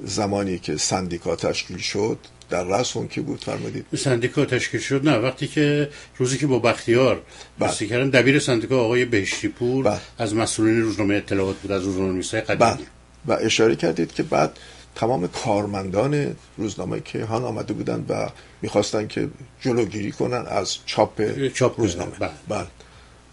زمانی 0.04 0.58
که 0.58 0.76
سندیکا 0.76 1.36
تشکیل 1.36 1.78
شد 1.78 2.18
در 2.54 2.64
رأس 2.64 2.96
اون 2.96 3.08
کی 3.08 3.20
بود 3.20 3.44
فرمودید؟ 3.44 3.86
سندیکا 3.96 4.44
تشکیل 4.44 4.80
شد. 4.80 5.08
نه 5.08 5.16
وقتی 5.16 5.46
که 5.46 5.88
روزی 6.18 6.38
که 6.38 6.46
با 6.46 6.58
بختیار 6.58 7.14
بله. 7.14 7.68
بسته 7.68 7.86
کردن 7.86 8.10
دبیر 8.10 8.38
سندیکا 8.38 8.80
آقای 8.80 9.04
بهشتی 9.04 9.48
پور 9.48 9.84
بله. 9.84 10.00
از 10.18 10.34
مسئولین 10.34 10.82
روزنامه 10.82 11.14
اطلاعات 11.14 11.56
بود 11.56 11.72
از 11.72 11.82
روزنامه 11.82 12.12
نویسای 12.12 12.40
قدیمی. 12.40 12.86
و 13.26 13.32
اشاره 13.32 13.76
کردید 13.76 14.12
که 14.12 14.22
بعد 14.22 14.58
تمام 14.94 15.28
کارمندان 15.28 16.36
روزنامه 16.56 17.00
کیهان 17.00 17.44
آمده 17.44 17.72
بودند 17.72 18.06
و 18.10 18.28
می‌خواستن 18.62 19.06
که 19.06 19.28
جلوگیری 19.60 20.12
کنن 20.12 20.44
از 20.48 20.76
چاپ 20.86 21.48
چاپ 21.48 21.80
روزنامه. 21.80 22.12
بله. 22.18 22.30
بله. 22.48 22.66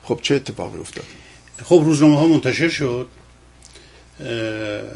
خب 0.04 0.20
چه 0.22 0.36
اتفاقی 0.36 0.80
افتاد؟ 0.80 1.06
خب 1.64 1.82
روزنامه 1.86 2.20
ها 2.20 2.28
منتشر 2.28 2.70
شد 2.70 3.08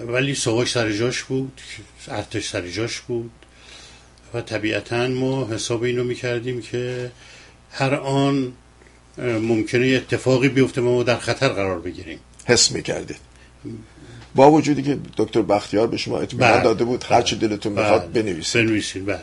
ولی 0.08 0.36
ساواک 0.36 0.68
سر 0.68 0.92
جاش 0.92 1.24
بود 1.24 1.62
ارتش 2.08 2.50
سر 2.50 2.68
جاش 2.68 3.00
بود. 3.00 3.32
و 4.36 4.42
طبیعتا 4.42 5.08
ما 5.08 5.48
حساب 5.48 5.84
اینو 5.84 6.04
می‌کردیم 6.04 6.62
که 6.62 7.12
هر 7.72 7.96
آن 7.96 8.54
ممکنه 9.42 9.86
اتفاقی 9.86 10.50
بیفته 10.50 10.82
ما 10.82 11.04
در 11.04 11.18
خطر 11.18 11.48
قرار 11.50 11.80
بگیریم 11.80 12.20
حس 12.46 12.72
می‌کردید 12.72 13.18
با 14.36 14.52
وجودی 14.52 14.84
که 14.84 14.98
دکتر 15.18 15.42
بختیار 15.42 15.88
به 15.88 15.98
شما 15.98 16.20
اطمینان 16.20 16.54
بله. 16.54 16.64
داده 16.64 16.84
بود 16.84 17.06
هر 17.10 17.22
چی 17.22 17.36
دلتون 17.36 17.74
می‌خواد 17.74 18.12
بله. 18.14 18.24
بنویسید 18.24 18.66
بنویسید 18.66 19.06
بله 19.06 19.20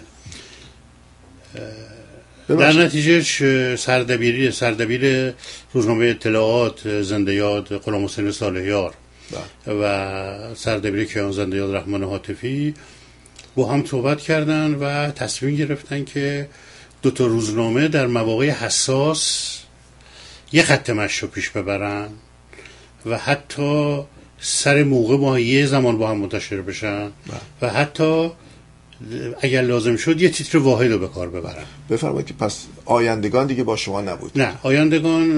در. 2.48 2.72
نتیجه 2.72 3.76
سردبیری 3.76 4.50
سردبیر 4.50 5.34
روزنامه 5.72 6.06
اطلاعات 6.06 7.02
زنده 7.02 7.34
یاد 7.34 7.76
غلام 7.78 8.04
حسین 8.04 8.32
صالحیار 8.32 8.94
بله. 9.66 9.76
و 9.76 10.54
سردبیر 10.54 11.04
کیان 11.04 11.32
زنده 11.32 11.56
یاد 11.56 11.74
رحمان 11.74 12.02
حاطفی 12.02 12.74
با 13.54 13.72
هم 13.72 13.84
صحبت 13.86 14.20
کردن 14.20 14.74
و 14.74 15.10
تصمیم 15.10 15.56
گرفتن 15.56 16.04
که 16.04 16.48
دو 17.02 17.10
تا 17.10 17.26
روزنامه 17.26 17.88
در 17.88 18.06
مواقع 18.06 18.50
حساس 18.50 19.58
یه 20.52 20.62
خط 20.62 20.90
مشی 20.90 21.20
رو 21.20 21.28
پیش 21.28 21.50
ببرن 21.50 22.08
و 23.06 23.18
حتی 23.18 24.00
سر 24.40 24.82
موقع 24.82 25.16
با 25.16 25.38
یه 25.38 25.66
زمان 25.66 25.98
با 25.98 26.10
هم 26.10 26.16
منتشر 26.16 26.60
بشن 26.60 27.10
و 27.62 27.68
حتی 27.70 28.30
اگر 29.40 29.62
لازم 29.62 29.96
شد 29.96 30.22
یه 30.22 30.28
تیتر 30.28 30.58
واحد 30.58 30.92
رو 30.92 30.98
به 30.98 31.08
کار 31.08 31.28
ببرن. 31.28 31.64
بفرمایید 31.90 32.26
که 32.26 32.34
پس 32.34 32.64
آیندگان 32.84 33.46
دیگه 33.46 33.64
با 33.64 33.76
شما 33.76 34.00
نبود. 34.00 34.32
نه 34.38 34.52
آیندگان 34.62 35.28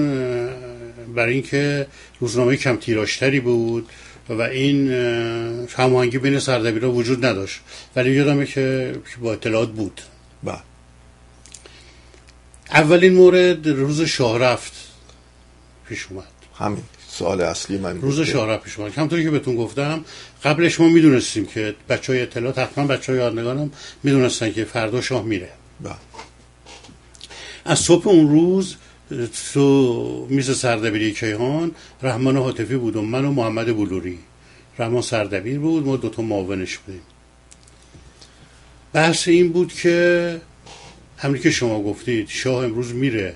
برای 1.15 1.33
اینکه 1.33 1.87
روزنامه 2.19 2.55
کم 2.57 2.75
تیراژتری 2.75 3.39
بود 3.39 3.89
و 4.29 4.41
این 4.41 4.93
اه، 4.93 5.67
هماهنگی 5.77 6.17
بین 6.17 6.39
سردبیرا 6.39 6.91
وجود 6.91 7.25
نداشت. 7.25 7.59
ولی 7.95 8.11
یادمه 8.11 8.45
که 8.45 8.95
با 9.21 9.33
اطلاعات 9.33 9.71
بود. 9.71 10.01
بله 10.43 10.59
اولین 12.71 13.13
مورد 13.13 13.67
روز 13.67 14.01
شاه 14.01 14.39
رفت 14.39 14.73
پیش 15.89 16.07
اومد. 16.09 16.23
همین 16.59 16.83
سوال 17.07 17.41
اصلی 17.41 17.77
من 17.77 18.01
روز 18.01 18.19
که- 18.19 18.25
شاه 18.31 18.49
رفت 18.49 18.63
پیش 18.63 18.79
ما 18.79 18.89
همطوری 18.89 19.23
که 19.23 19.31
بهتون 19.31 19.55
گفتم 19.55 20.05
قبلش 20.43 20.79
ما 20.79 20.87
می‌دونستیم 20.87 21.45
که 21.45 21.75
بچه 21.89 22.13
های 22.13 22.21
اطلاعات 22.21 22.59
حتما 22.59 22.87
بچه 22.87 23.11
های 23.11 23.21
یادنگان 23.21 23.59
هم 23.59 23.71
می‌دونستن 24.03 24.51
که 24.51 24.63
فردا 24.65 25.01
شاه 25.01 25.23
میره. 25.23 25.49
بله. 25.81 25.93
از 27.65 27.79
صبح 27.79 28.07
اون 28.07 28.29
روز 28.29 28.75
تو 29.53 30.27
میز 30.29 30.57
سردبیری 30.57 31.13
کیهان 31.13 31.71
رحمان 32.03 32.37
حاطفی 32.37 32.75
بود 32.75 32.95
و 32.95 33.01
من 33.01 33.25
و 33.25 33.31
محمد 33.31 33.77
بلوری. 33.77 34.19
رحمان 34.79 35.01
سردبیر 35.01 35.59
بود 35.59 35.85
ما 35.85 35.97
دوتا 35.97 36.21
معاونش 36.21 36.77
بودیم. 36.77 37.01
بحث 38.93 39.27
این 39.27 39.51
بود 39.51 39.73
که 39.73 40.41
همین 41.17 41.41
که 41.41 41.51
شما 41.51 41.83
گفتید 41.83 42.29
شاه 42.29 42.63
امروز 42.63 42.93
میره. 42.93 43.35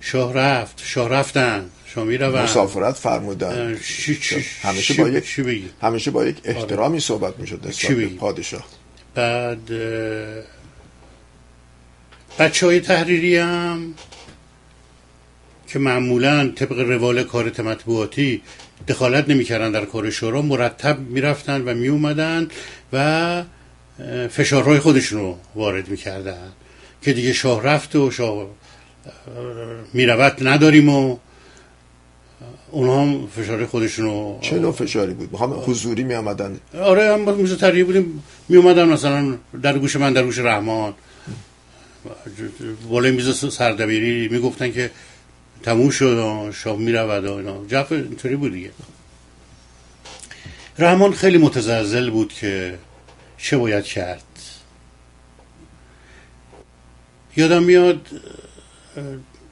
شاه 0.00 0.34
رفت 0.34 0.82
شاه 0.84 1.08
رفتن 1.08 1.70
شاه 1.86 2.04
می‌روند. 2.04 2.36
مسافرت 2.36 2.94
فرمودن. 2.94 3.78
چی 3.84 4.16
چی 4.16 4.44
همیشه 4.62 4.94
با 4.94 5.08
یک 5.08 5.26
چی 5.26 5.70
همیشه 5.82 6.10
با 6.10 6.26
یک 6.26 6.36
احترامی 6.44 7.00
صحبت 7.00 7.38
می‌شد 7.38 7.66
نسبت؟ 7.66 8.06
پادشاه. 8.06 8.66
بعد 9.14 9.70
بچه 12.38 12.66
های 12.66 12.80
تحریری 12.80 13.36
هم 13.36 13.94
که 15.76 15.80
معمولا 15.80 16.48
طبق 16.48 16.78
روال 16.78 17.22
کار 17.22 17.52
مطبوعاتی 17.62 18.42
دخالت 18.88 19.28
نمی‌کردن 19.28 19.70
در 19.70 19.84
کار 19.84 20.10
شورا 20.10 20.42
مرتب 20.42 20.98
می‌رفتن 20.98 21.62
و 21.62 21.74
میومدن 21.74 22.48
و 22.92 23.42
فشارهای 24.30 24.78
خودشون 24.78 25.20
رو 25.20 25.38
وارد 25.54 25.88
می‌کردن 25.88 26.52
که 27.02 27.12
دیگه 27.12 27.32
شاه 27.32 27.62
رفت 27.62 27.96
و 27.96 28.10
شاه 28.10 28.38
اه، 28.38 28.46
می‌رود 29.92 30.48
نداریم 30.48 30.88
و 30.88 31.16
اونها 32.70 33.02
هم 33.02 33.26
فشار 33.26 33.66
خودشون 33.66 34.04
رو 34.04 34.38
چه 34.40 34.58
نوع 34.58 34.72
فشاری 34.72 35.14
بود؟ 35.14 35.34
هم 35.34 35.62
حضوری 35.66 36.04
می 36.04 36.14
آمدن 36.14 36.60
آره 36.80 37.12
هم 37.12 37.34
میز 37.34 37.56
تریه 37.56 37.84
بودیم. 37.84 38.22
می 38.48 38.56
اومدن 38.56 38.88
مثلا 38.88 39.34
در 39.62 39.78
گوش 39.78 39.96
من 39.96 40.12
در 40.12 40.24
گوش 40.24 40.38
رحمان. 40.38 40.94
بالای 42.90 43.10
میز 43.10 43.44
سردبیری 43.52 44.28
می‌گفتن 44.28 44.72
که 44.72 44.90
تموم 45.62 45.90
شد 45.90 46.50
شاه 46.54 46.76
می‌رود 46.76 47.24
و 47.24 47.32
اینا. 47.32 47.64
جف 47.68 47.92
اینطوری 47.92 48.36
بود 48.36 48.52
دیگه. 48.52 48.70
رحمان 50.78 51.12
خیلی 51.12 51.38
متزلزل 51.38 52.10
بود 52.10 52.32
که 52.32 52.78
چه 53.38 53.56
باید 53.56 53.84
کرد. 53.84 54.22
یادم 57.36 57.62
میاد 57.62 58.06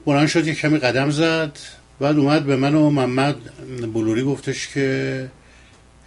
بلند 0.06 0.26
شد 0.26 0.46
یک 0.46 0.58
کمی 0.58 0.78
قدم 0.78 1.10
زد 1.10 1.58
بعد 2.00 2.18
اومد 2.18 2.44
به 2.44 2.56
من 2.56 2.74
و 2.74 2.90
محمد 2.90 3.36
بلوری 3.92 4.22
گفتش 4.22 4.68
که 4.68 5.28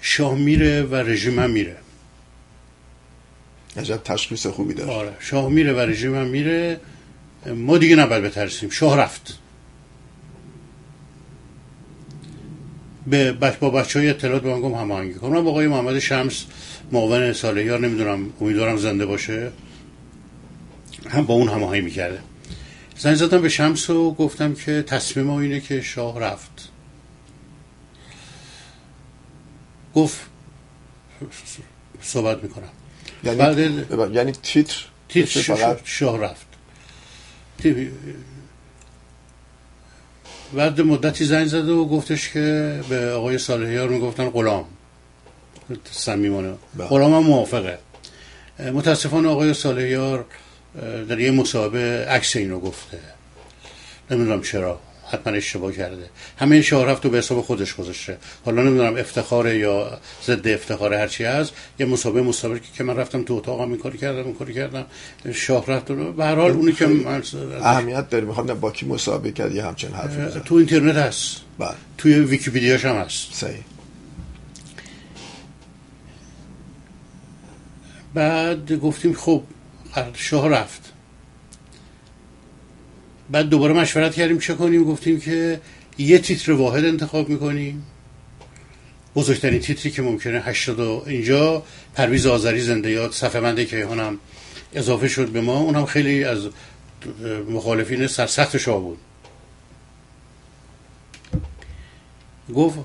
شاه 0.02 0.36
میره 0.36 0.84
و 0.84 0.96
رژیم 0.96 1.40
هم 1.40 1.50
میره. 1.50 1.78
عجب 3.78 3.98
تشخیص 3.98 4.48
خوبی 4.48 4.74
داشت. 4.74 4.90
آره 4.90 5.14
شاه 5.20 5.50
میره 5.50 5.74
و 5.74 5.80
رژیم 5.80 6.16
هم 6.16 6.28
میره. 6.28 6.80
ما 7.46 7.78
دیگه 7.78 7.96
نباید 7.96 8.24
بترسیم. 8.24 8.70
شاه 8.70 8.98
رفت. 8.98 9.40
به 13.10 13.32
با 13.60 13.70
بچه 13.70 14.00
های 14.00 14.10
اطلاعات 14.10 14.42
به 14.42 14.50
من 14.50 14.62
گفت 14.62 14.76
هماهنگی 14.76 15.14
کنم 15.14 15.48
آقای 15.48 15.68
محمد 15.68 16.00
شمس 16.00 16.46
معاون 16.92 17.34
صالحیار 17.34 17.80
نمی‌دونم 17.80 18.30
امیدوارم 18.42 18.78
زنده 18.78 19.06
باشه 19.06 19.52
هم 21.10 21.26
با 21.26 21.34
اون 21.34 21.50
هماهنگی 21.50 21.82
می‌کرده. 21.82 22.20
زنگ 22.98 23.16
زدم 23.16 23.42
به 23.42 23.50
شمس 23.50 23.90
و 23.90 24.14
گفتم 24.14 24.54
که 24.54 24.82
تصمیم 24.82 25.26
ما 25.26 25.42
اینه 25.42 25.60
که 25.60 25.82
شاه 25.82 26.20
رفت. 26.20 26.70
گفت 29.96 30.20
صحبت 32.02 32.44
می‌کنم. 32.44 32.70
یعنی 33.24 33.38
بعد- 33.38 34.16
یعنی 34.16 34.32
تیتر؟ 34.32 34.76
تیتر 35.10 35.42
شاه, 35.84 36.20
رفت. 36.20 36.48
بعد 40.54 40.82
مدتی 40.82 41.26
زنگ 41.26 41.48
زده 41.48 41.72
و 41.72 41.86
گفتش 41.86 42.30
که 42.30 42.80
به 42.90 43.12
آقای 43.12 43.38
صالحیار 43.38 43.90
می‌گفتن 43.90 44.30
غلام. 44.30 44.66
صمیمانه. 45.92 46.54
بله. 46.76 46.88
غلام 46.88 47.14
هم 47.14 47.24
موافقه. 47.24 47.78
متاسفانه 48.60 49.28
آقای 49.30 49.54
صالحیار 49.54 50.26
در 51.10 51.20
یه 51.20 51.32
مصاحبه 51.32 52.06
عکس 52.10 52.36
اینو 52.36 52.60
گفته. 52.60 53.00
نمی‌دونم 54.12 54.42
چرا. 54.42 54.80
حتما 55.10 55.34
اشتباه 55.34 55.72
کرده. 55.72 56.10
همه 56.38 56.70
رفت 56.72 57.06
و 57.06 57.10
به 57.10 57.18
حساب 57.18 57.42
خودش 57.42 57.76
گذاشته. 57.76 58.18
حالا 58.46 58.64
نمی‌دونم 58.64 58.96
افتخار 58.96 59.56
یا 59.56 60.00
ضد 60.26 60.48
افتخار 60.48 60.94
هرچی 60.94 61.24
هست. 61.24 61.54
یه 61.80 61.86
مسابقه 61.86 62.22
مسابقه 62.22 62.60
که 62.78 62.84
من 62.84 62.96
رفتم 62.96 63.24
تو 63.24 63.34
اتاقم 63.34 63.70
این 63.70 63.78
کاری 63.78 63.98
کردم 63.98 64.24
این 64.24 64.36
کاری 64.36 64.54
کردم. 64.54 64.86
شاه 65.34 65.66
رفت. 65.66 65.92
و 65.92 66.12
به 66.14 66.26
هر 66.26 66.36
حال 66.36 66.52
اونی 66.52 66.72
که 66.72 66.88
من 66.88 67.24
اهمیت 67.62 68.10
داره. 68.10 68.26
می‌خوام 68.26 68.48
با 68.48 68.72
کی 68.72 68.86
مسابقه 68.86 69.32
کرد 69.32 69.56
یه 69.56 69.66
همچین 69.66 69.92
حرفی 69.92 70.18
بزن 70.18 70.40
تو 70.40 70.56
اینترنت 70.56 70.96
هست. 70.96 71.42
بله. 71.60 71.70
توی 71.98 72.14
ویکیپیدیاش 72.20 72.86
هم 72.86 72.96
هست. 72.96 73.34
صحیح. 73.34 73.64
بعد 78.14 78.74
گفتیم 78.74 79.14
خب 79.14 79.44
شاه 80.14 80.50
رفت. 80.50 80.94
بعد 83.32 83.50
دوباره 83.50 83.74
مشورت 83.74 84.16
کردیم 84.16 84.40
چه 84.40 84.54
کنیم؟ 84.54 84.84
گفتیم 84.84 85.20
که 85.20 85.62
یه 85.98 86.20
تیتر 86.20 86.52
واحد 86.52 86.86
انتخاب 86.86 87.30
می‌کنیم. 87.30 87.86
بزرگترین 89.16 89.60
تیتری 89.60 89.92
که 89.92 90.02
ممکنه 90.02 90.40
80 90.40 90.80
و 90.80 91.04
اینجا 91.08 91.64
پرویز 91.96 92.26
آذری 92.26 92.62
زنده 92.62 92.92
یاد 92.92 93.12
صفحه 93.12 93.42
بنده 93.42 93.66
کیهان 93.66 94.00
هم 94.00 94.20
اضافه 94.74 95.08
شد 95.08 95.30
به 95.30 95.42
ما. 95.42 95.60
اونم 95.60 95.86
خیلی 95.86 96.24
از 96.24 96.48
مخالفین 97.50 98.08
سرسخت 98.08 98.58
شاه 98.58 98.80
بود. 98.82 98.98
گفت 102.56 102.80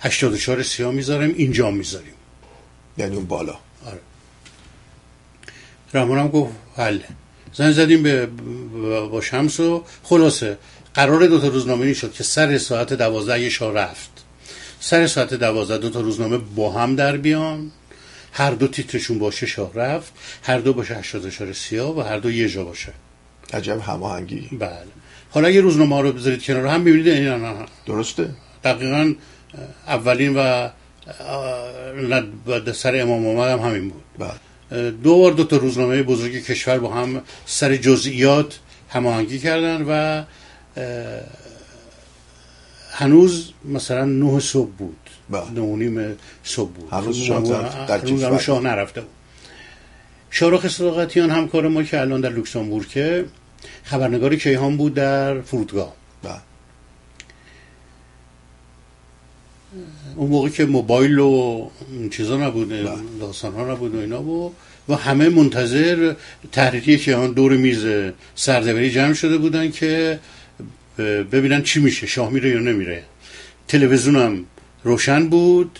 84 0.00 0.62
سیاه 0.62 0.92
می‌ذاریم 0.92 1.34
اینجا 1.36 1.70
می‌ذاریم. 1.70 2.14
یعنی 2.98 3.16
اون 3.16 3.24
بالا. 3.24 3.56
رحمان 5.94 6.18
هم 6.18 6.28
گفت 6.28 6.52
حله 6.76 7.04
زنگ 7.54 7.72
زدیم 7.72 8.02
به 8.02 8.26
با 9.10 9.20
شمس 9.20 9.60
و 9.60 9.84
خلاصه 10.02 10.58
قرار 10.94 11.26
دو 11.26 11.40
تا 11.40 11.48
روزنامه 11.48 11.94
شد 11.94 12.12
که 12.12 12.24
سر 12.24 12.58
ساعت 12.58 12.92
دوازده 12.92 13.40
یه 13.40 13.48
شاه 13.48 13.74
رفت. 13.74 14.10
سر 14.80 15.06
ساعت 15.06 15.34
دوازده 15.34 15.78
دو 15.78 15.90
تا 15.90 16.00
روزنامه 16.00 16.38
با 16.38 16.72
هم 16.72 16.96
در 16.96 17.16
بیان. 17.16 17.70
هر 18.32 18.50
دو 18.50 18.68
تیترشون 18.68 19.18
باشه 19.18 19.46
شاه 19.46 19.74
رفت. 19.74 20.12
هر 20.42 20.58
دو 20.58 20.72
باشه 20.72 20.94
84 20.94 21.52
سیاه 21.52 21.98
و 21.98 22.00
هر 22.00 22.18
دو 22.18 22.30
یه 22.30 22.48
جا 22.48 22.64
باشه 22.64 22.92
عجب 23.52 23.80
هماهنگی. 23.80 24.48
بله. 24.52 24.86
حالا 25.30 25.48
اگه 25.48 25.60
روزنامه 25.60 25.94
ها 25.94 26.00
رو 26.00 26.12
بذارید 26.12 26.44
کنار 26.44 26.66
هم 26.66 26.84
ببینید 26.84 27.08
این 27.08 27.28
نه 27.28 27.54
درسته. 27.86 28.30
دقیقا 28.64 29.14
اولین 29.86 30.36
و 30.36 30.68
سر 32.72 33.00
امام 33.00 33.22
محمد 33.22 33.50
هم 33.50 33.58
همین 33.58 33.88
بود. 33.88 34.02
بله. 34.18 34.43
دو 35.02 35.18
بار 35.18 35.32
دو 35.32 35.44
تا 35.44 35.56
روزنامه 35.56 36.02
بزرگ 36.02 36.44
کشور 36.44 36.78
با 36.78 36.94
هم 36.94 37.22
سر 37.46 37.76
جزئیات 37.76 38.58
هماهنگی 38.88 39.38
کردن 39.38 39.84
و 39.88 40.24
هنوز 42.92 43.52
مثلا 43.64 44.04
نه 44.04 44.40
صبح 44.40 44.70
بود. 44.70 44.96
بله. 45.30 45.50
نه 45.50 45.60
و 45.60 45.76
نیم 45.76 46.16
صبح 46.44 46.70
بود. 46.70 46.88
هنوز 46.92 47.16
شاه 47.16 48.40
شاه. 48.40 48.62
نرفته 48.62 49.00
بود. 49.00 49.10
شارخ 50.30 50.68
صداقتیان 50.68 51.30
همکار 51.30 51.68
ما 51.68 51.82
که 51.82 52.00
الان 52.00 52.20
در 52.20 52.30
لوکسامبورگ 52.30 53.24
خبرنگار 53.84 54.36
کیهان 54.36 54.76
بود 54.76 54.94
در 54.94 55.40
فرودگاه 55.40 55.94
بله 56.22 56.40
اون 60.16 60.30
موقع 60.30 60.48
که 60.48 60.64
موبایل 60.64 61.18
و 61.18 61.66
چیزا 62.10 62.36
نبود 62.36 62.72
داستان 63.20 63.52
ها 63.52 63.72
نبود 63.72 63.94
و 63.94 63.98
اینا 63.98 64.22
بود 64.22 64.52
و 64.88 64.94
همه 64.94 65.28
منتظر 65.28 66.14
تحریری 66.52 66.98
کیهان 66.98 67.32
دور 67.32 67.56
میز 67.56 67.86
سردبری 68.34 68.90
جمع 68.90 69.12
شده 69.12 69.38
بودن 69.38 69.70
که 69.70 70.18
ببینن 71.32 71.62
چی 71.62 71.80
میشه 71.80 72.06
شاه 72.06 72.30
میره 72.30 72.50
یا 72.50 72.58
نمیره. 72.58 73.02
تلویزیون 73.68 74.16
هم 74.16 74.44
روشن 74.84 75.28
بود. 75.28 75.78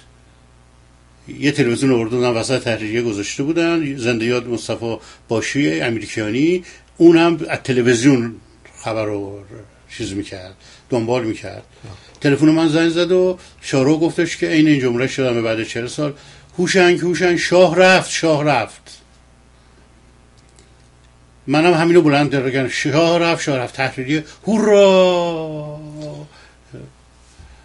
یه 1.28 1.52
تلویزیون 1.52 1.92
اردو 1.92 2.16
بودن 2.16 2.28
وسط 2.28 2.62
تحریریه 2.62 3.02
گذاشته 3.02 3.42
بودن. 3.42 3.96
زنده 3.96 4.24
یاد 4.24 4.48
مصطفی 4.48 4.96
باشی 5.28 5.80
امریکانی 5.80 6.64
اون 6.96 7.16
هم 7.16 7.40
از 7.48 7.58
تلویزیون 7.58 8.34
خبر 8.82 9.04
رو 9.04 9.44
چیز 9.98 10.12
می‌کرد 10.12 10.54
دنبال 10.90 11.24
می‌کرد. 11.24 11.62
تلفن 12.20 12.46
من 12.46 12.68
زنگ 12.68 12.88
زد 12.88 13.12
و 13.12 13.38
شارو 13.60 13.98
گفتش 13.98 14.36
که 14.36 14.48
عین 14.48 14.68
این 14.68 14.80
جمله 14.80 15.06
شدم 15.06 15.42
بعد 15.42 15.64
چهل 15.64 15.86
سال. 15.86 16.12
هوشنگ 16.58 17.00
هوشنگ 17.00 17.36
شاه 17.36 17.76
رفت 17.76 18.10
شاه 18.10 18.44
رفت. 18.44 19.00
منم 21.46 21.74
همینو 21.74 22.02
بلند 22.02 22.32
کردم 22.32 22.68
شاه 22.68 23.18
رفت 23.18 23.42
شاه 23.42 23.58
رفت. 23.58 23.76
تحریریه. 23.76 24.24
هورا! 24.46 25.80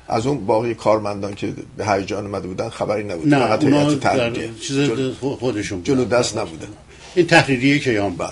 از 0.08 0.28
اون 0.28 0.46
باقی 0.46 0.74
کارمندان 0.74 1.34
که 1.34 1.54
به 1.78 1.88
هیجان 1.88 2.26
اومده 2.26 2.48
بودن 2.48 2.70
خبری 2.70 3.04
نبود. 3.04 3.34
نه 3.34 3.40
فقط 3.40 3.64
اونا. 3.64 3.96
چیز 4.62 4.90
خودشون 5.22 5.84
جلو. 5.84 6.06
دست 6.06 6.38
نبودن 6.38 6.68
این 7.16 7.28
تحریریه 7.28 7.80
که 7.80 7.92
یام 7.92 8.16
بله. 8.16 8.30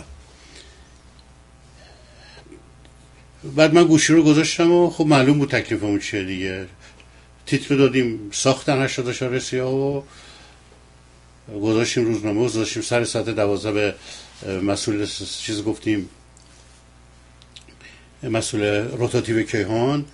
بعد 3.43 3.73
من 3.73 3.83
گوشی 3.83 4.13
رو 4.13 4.23
گذاشتم 4.23 4.71
و 4.71 4.89
خب 4.89 5.05
معلوم 5.05 5.39
بود 5.39 5.49
تکلیفمون 5.49 5.99
چیه 5.99 6.23
دیگه. 6.23 6.67
تیتر 7.45 7.75
دادیم 7.75 8.29
ساختن 8.31 8.83
84 8.83 9.39
سیاه 9.39 9.73
و 9.73 10.01
گذاشتیم 11.61 12.05
روزنامه 12.05 12.43
گذاشتیم 12.43 12.83
سر 12.83 13.03
ساعت 13.03 13.29
دوازده 13.29 13.71
به 13.71 13.95
مسئول 14.61 15.05
چیز 15.41 15.63
گفتیم. 15.63 16.09
مسئول 18.23 18.63
روتاتیو 18.97 19.43
کیهان 19.43 20.05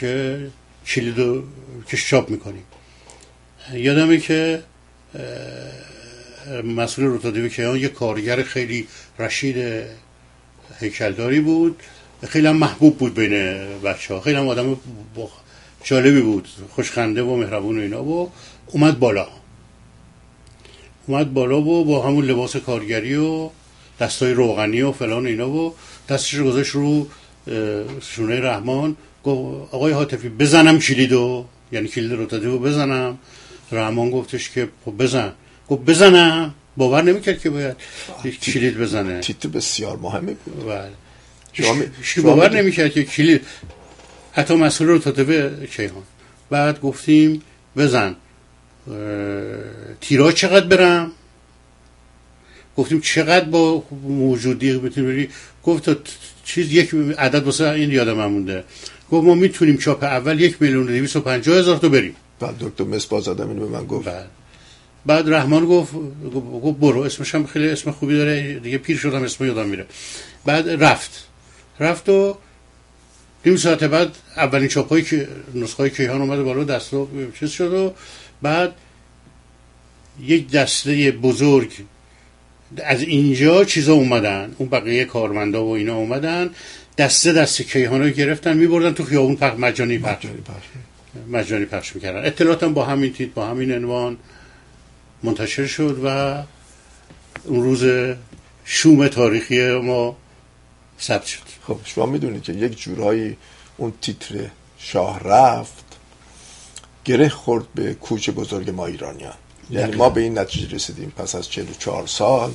که 0.00 0.46
کلید 0.86 1.18
رو 1.18 1.44
که 1.88 1.96
چاپ 1.96 2.30
می‌کنیم. 2.30 2.64
یادمه 3.72 4.18
که 4.18 4.62
مسئول 6.64 7.04
روتاتیو 7.04 7.48
کیهان 7.48 7.76
یه 7.76 7.88
کارگر 7.88 8.42
خیلی 8.42 8.88
رشید 9.18 9.84
هیکلداری 10.80 11.40
بود. 11.40 11.82
خیلی 12.28 12.46
هم 12.46 12.56
محبوب 12.56 12.98
بود 12.98 13.14
بین 13.14 13.32
بچه 13.84 14.14
ها 14.14 14.20
خیلی 14.20 14.36
هم 14.36 14.48
آدم 14.48 14.76
جالبی 15.84 16.20
بود. 16.20 16.48
خوشخنده 16.70 17.22
و 17.22 17.36
مهربون 17.36 17.78
و 17.78 17.80
اینا 17.80 18.04
و 18.04 18.30
اومد 18.66 18.98
بالا. 18.98 19.28
اومد 21.06 21.34
بالا 21.34 21.60
و 21.60 21.84
با 21.84 22.06
همون 22.06 22.24
لباس 22.24 22.56
کارگری 22.56 23.16
و 23.16 23.50
دستای 24.00 24.32
روغنی 24.32 24.82
و 24.82 24.92
فلان 24.92 25.26
اینا 25.26 25.50
و 25.50 25.74
دستش 26.08 26.34
رو 26.34 26.44
گذاشت 26.44 26.70
رو 26.70 27.06
شونه 28.00 28.40
رحمان. 28.40 28.96
گفت 29.24 29.74
آقای 29.74 29.92
حاطفی 29.92 30.28
بزنم 30.28 30.78
کلیدو 30.78 31.44
یعنی 31.72 31.88
کلید 31.88 32.12
روتاتیو 32.12 32.58
بزنم. 32.58 33.18
رحمان 33.72 34.10
گفتش 34.10 34.50
که 34.50 34.68
خب 34.84 34.90
بزن. 34.90 35.32
گفت 35.68 35.82
بزنم. 35.82 36.54
باور 36.80 37.02
نمی‌کرد 37.02 37.38
که 37.40 37.50
باید 37.50 37.76
کلید 38.42 38.78
بزنه. 38.78 39.20
تیتر 39.20 39.48
بسیار 39.48 39.96
مهمی 39.96 40.34
بود 40.44 40.66
بله. 40.66 40.90
شما 41.52 41.72
می- 41.74 41.86
شما 42.02 42.22
باور 42.22 42.50
نمی‌کرد 42.56 42.92
که 42.92 43.04
کلید 43.04 43.42
حتی 44.32 44.54
مسئول 44.54 44.88
رو 44.88 44.98
تاتبه 44.98 45.68
کیهان. 45.76 46.02
بعد 46.50 46.80
گفتیم 46.80 47.42
بزن. 47.76 48.16
اه، 48.88 48.96
تیراژ 50.00 50.34
چقدر 50.34 50.66
برم؟ 50.66 51.12
گفتیم 52.76 53.00
چقدر 53.00 53.44
با 53.44 53.84
موجودی 54.02 54.72
می‌تونی 54.78 55.06
بری 55.06 55.28
گفت 55.64 55.82
تا 55.84 55.96
چیز 56.44 56.72
یک 56.72 56.94
عدد 57.18 57.44
واسه 57.44 57.64
این 57.70 57.90
یادم 57.90 58.20
هم 58.20 58.30
مونده. 58.30 58.64
گفت 59.10 59.26
ما 59.26 59.34
می‌تونیم 59.34 59.76
چاپ 59.76 60.04
اول 60.04 60.40
یک 60.40 60.62
میلیون 60.62 60.82
و 60.82 60.86
دویست 60.86 61.16
و 61.16 61.20
پنجاه 61.20 61.58
هزار 61.58 61.78
تا 61.78 61.88
بریم. 61.88 62.16
بعد 62.40 62.54
دکتر 62.60 62.84
مصباح 62.84 63.28
اینو 63.28 63.54
به 63.54 63.78
من 63.78 63.86
گفت. 63.86 64.06
بعد 64.06 64.30
بعد 65.06 65.28
رحمان 65.28 65.66
گفت 65.66 65.94
گفت 66.62 66.78
برو 66.78 67.00
اسمش 67.00 67.34
هم 67.34 67.46
خیلی 67.46 67.68
اسم 67.68 67.90
خوبی 67.90 68.16
داره 68.16 68.58
دیگه 68.58 68.78
پیر 68.78 68.96
شدم 68.96 69.22
اسم 69.22 69.44
یادم 69.44 69.68
میره. 69.68 69.86
بعد 70.44 70.68
رفت. 70.84 71.26
رفت 71.80 72.08
و 72.08 72.36
نیم 73.44 73.56
ساعت 73.56 73.84
بعد 73.84 74.16
اولین 74.36 74.68
چاپ 74.68 74.98
که 74.98 75.28
نسخه 75.54 75.76
های 75.76 75.90
کیهان 75.90 76.20
اومده 76.20 76.42
بالا 76.42 76.64
دست 76.64 76.92
رو 76.92 77.08
چیز 77.40 77.50
شد 77.50 77.72
و 77.72 77.92
بعد 78.42 78.72
یک 80.22 80.50
دسته 80.50 81.10
بزرگ 81.10 81.72
از 82.84 83.02
اینجا 83.02 83.64
چیزا 83.64 83.94
اومدن 83.94 84.54
اون 84.58 84.68
بقیه 84.68 85.04
کارمندا 85.04 85.64
و 85.64 85.70
اینا 85.70 85.96
اومدن 85.96 86.50
دسته 86.98 87.32
دسته 87.32 87.64
کیهان 87.64 88.02
رو 88.02 88.08
گرفتن 88.08 88.56
میبردن 88.56 88.92
تو 88.92 89.04
خیابون 89.04 89.36
پخ 89.36 89.54
مجانی 89.58 89.98
پخش. 89.98 90.26
مجانی 91.28 91.64
پخش. 91.64 91.94
می‌کردن. 91.94 92.26
اطلاعات 92.26 92.62
هم 92.62 92.74
با 92.74 92.84
همین 92.84 93.12
تیت 93.12 93.34
با 93.34 93.46
همین 93.46 93.72
عنوان. 93.72 94.16
منتشر 95.22 95.66
شد 95.66 96.00
و 96.04 96.42
اون 97.44 97.62
روز 97.62 98.14
شوم 98.64 99.08
تاریخی 99.08 99.72
ما 99.72 100.16
ثبت 101.00 101.26
شد 101.26 101.42
خب 101.66 101.78
شما 101.84 102.06
می‌دونید 102.06 102.42
که 102.42 102.52
یک 102.52 102.80
جورایی 102.80 103.36
اون 103.76 103.92
تیتر 104.00 104.50
شاه 104.78 105.20
رفت 105.20 105.84
گره 107.04 107.28
خورد 107.28 107.72
به 107.74 107.94
کوچ 107.94 108.30
بزرگ 108.30 108.70
ما 108.70 108.86
ایرانیان 108.86 109.34
یعنی. 109.70 109.96
ما 109.96 110.10
به 110.10 110.20
این 110.20 110.38
نتیجه 110.38 110.74
رسیدیم 110.74 111.12
پس 111.16 111.34
از 111.34 111.48
44 111.50 112.06
سال 112.06 112.52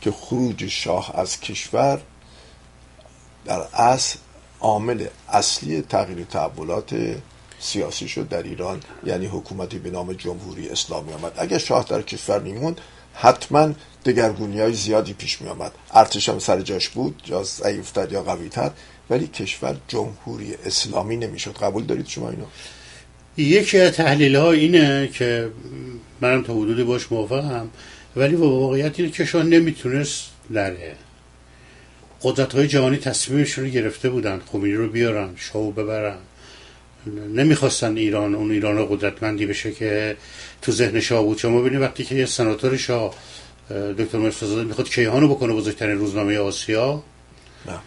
که 0.00 0.10
خروج 0.10 0.66
شاه 0.66 1.12
از 1.14 1.40
کشور 1.40 2.00
در 3.44 3.60
اصل 3.74 4.18
عامل 4.60 5.06
اصلی 5.28 5.82
تغییر 5.82 6.24
تحولات 6.24 7.16
سیاسی 7.60 8.08
شد 8.08 8.28
در 8.28 8.42
ایران 8.42 8.80
یعنی 9.06 9.26
حکومتی 9.26 9.78
به 9.78 9.90
نام 9.90 10.12
جمهوری 10.12 10.68
اسلامی 10.68 11.12
آمد. 11.12 11.32
اگر 11.36 11.58
شاه 11.58 11.86
در 11.88 12.02
کشور 12.02 12.40
میموند 12.40 12.80
حتما 13.14 13.72
دگرگونی 14.04 14.60
های 14.60 14.72
زیادی 14.72 15.12
پیش 15.12 15.40
می 15.42 15.48
آمد 15.48 15.72
ارتش 15.94 16.28
هم 16.28 16.38
سر 16.38 16.60
جاش 16.60 16.88
بود 16.88 17.22
یا 17.26 17.42
ضعیفتر 17.42 18.12
یا 18.12 18.22
قویتر 18.22 18.70
ولی 19.10 19.26
کشور 19.26 19.76
جمهوری 19.88 20.54
اسلامی 20.66 21.16
نمی‌شد. 21.16 21.56
قبول 21.56 21.84
دارید 21.84 22.06
شما 22.06 22.30
اینو؟ 22.30 22.44
یکی 23.36 23.78
از 23.78 23.92
تحلیل 23.92 24.36
ها 24.36 24.52
اینه 24.52 25.08
که 25.08 25.50
منم 26.20 26.42
تا 26.42 26.54
حدودی 26.54 26.84
باش 26.84 27.12
موافقم 27.12 27.70
ولی 28.16 28.34
واقعیت 28.34 29.00
اینه 29.00 29.12
که 29.12 29.24
شاه 29.24 29.42
نمی‌تونست 29.42 30.24
نره 30.50 30.96
قدرت 32.22 32.54
های 32.54 32.68
جهانی 32.68 32.96
تصمیمشون 32.96 33.64
رو 33.64 33.70
گرفته 33.70 34.10
بودن. 34.10 34.40
خمینی 34.52 34.74
رو 34.74 34.88
بیارن 34.88 35.30
شاهو 35.36 35.70
ببرن. 35.70 36.18
نمی‌خواستن 37.06 37.96
ایران 37.96 38.34
اون 38.34 38.50
ایران 38.50 38.86
قدرتمندی 38.86 39.46
بشه 39.46 39.72
که 39.72 40.16
تو 40.62 40.72
ذهن 40.72 41.00
شاه 41.00 41.22
بود 41.22 41.38
شما 41.38 41.60
ببینید 41.60 41.80
وقتی 41.80 42.04
که 42.04 42.14
یه 42.14 42.26
سناتور 42.26 42.76
شاه 42.76 43.14
اه، 43.70 43.92
دکتر 43.92 44.18
مرتضی 44.18 44.64
می‌خواد 44.64 44.88
کیهانو 44.88 45.28
بکنه 45.28 45.52
بزرگترین 45.52 45.98
روزنامه 45.98 46.38
آسیا 46.38 47.02
نه. 47.66 47.78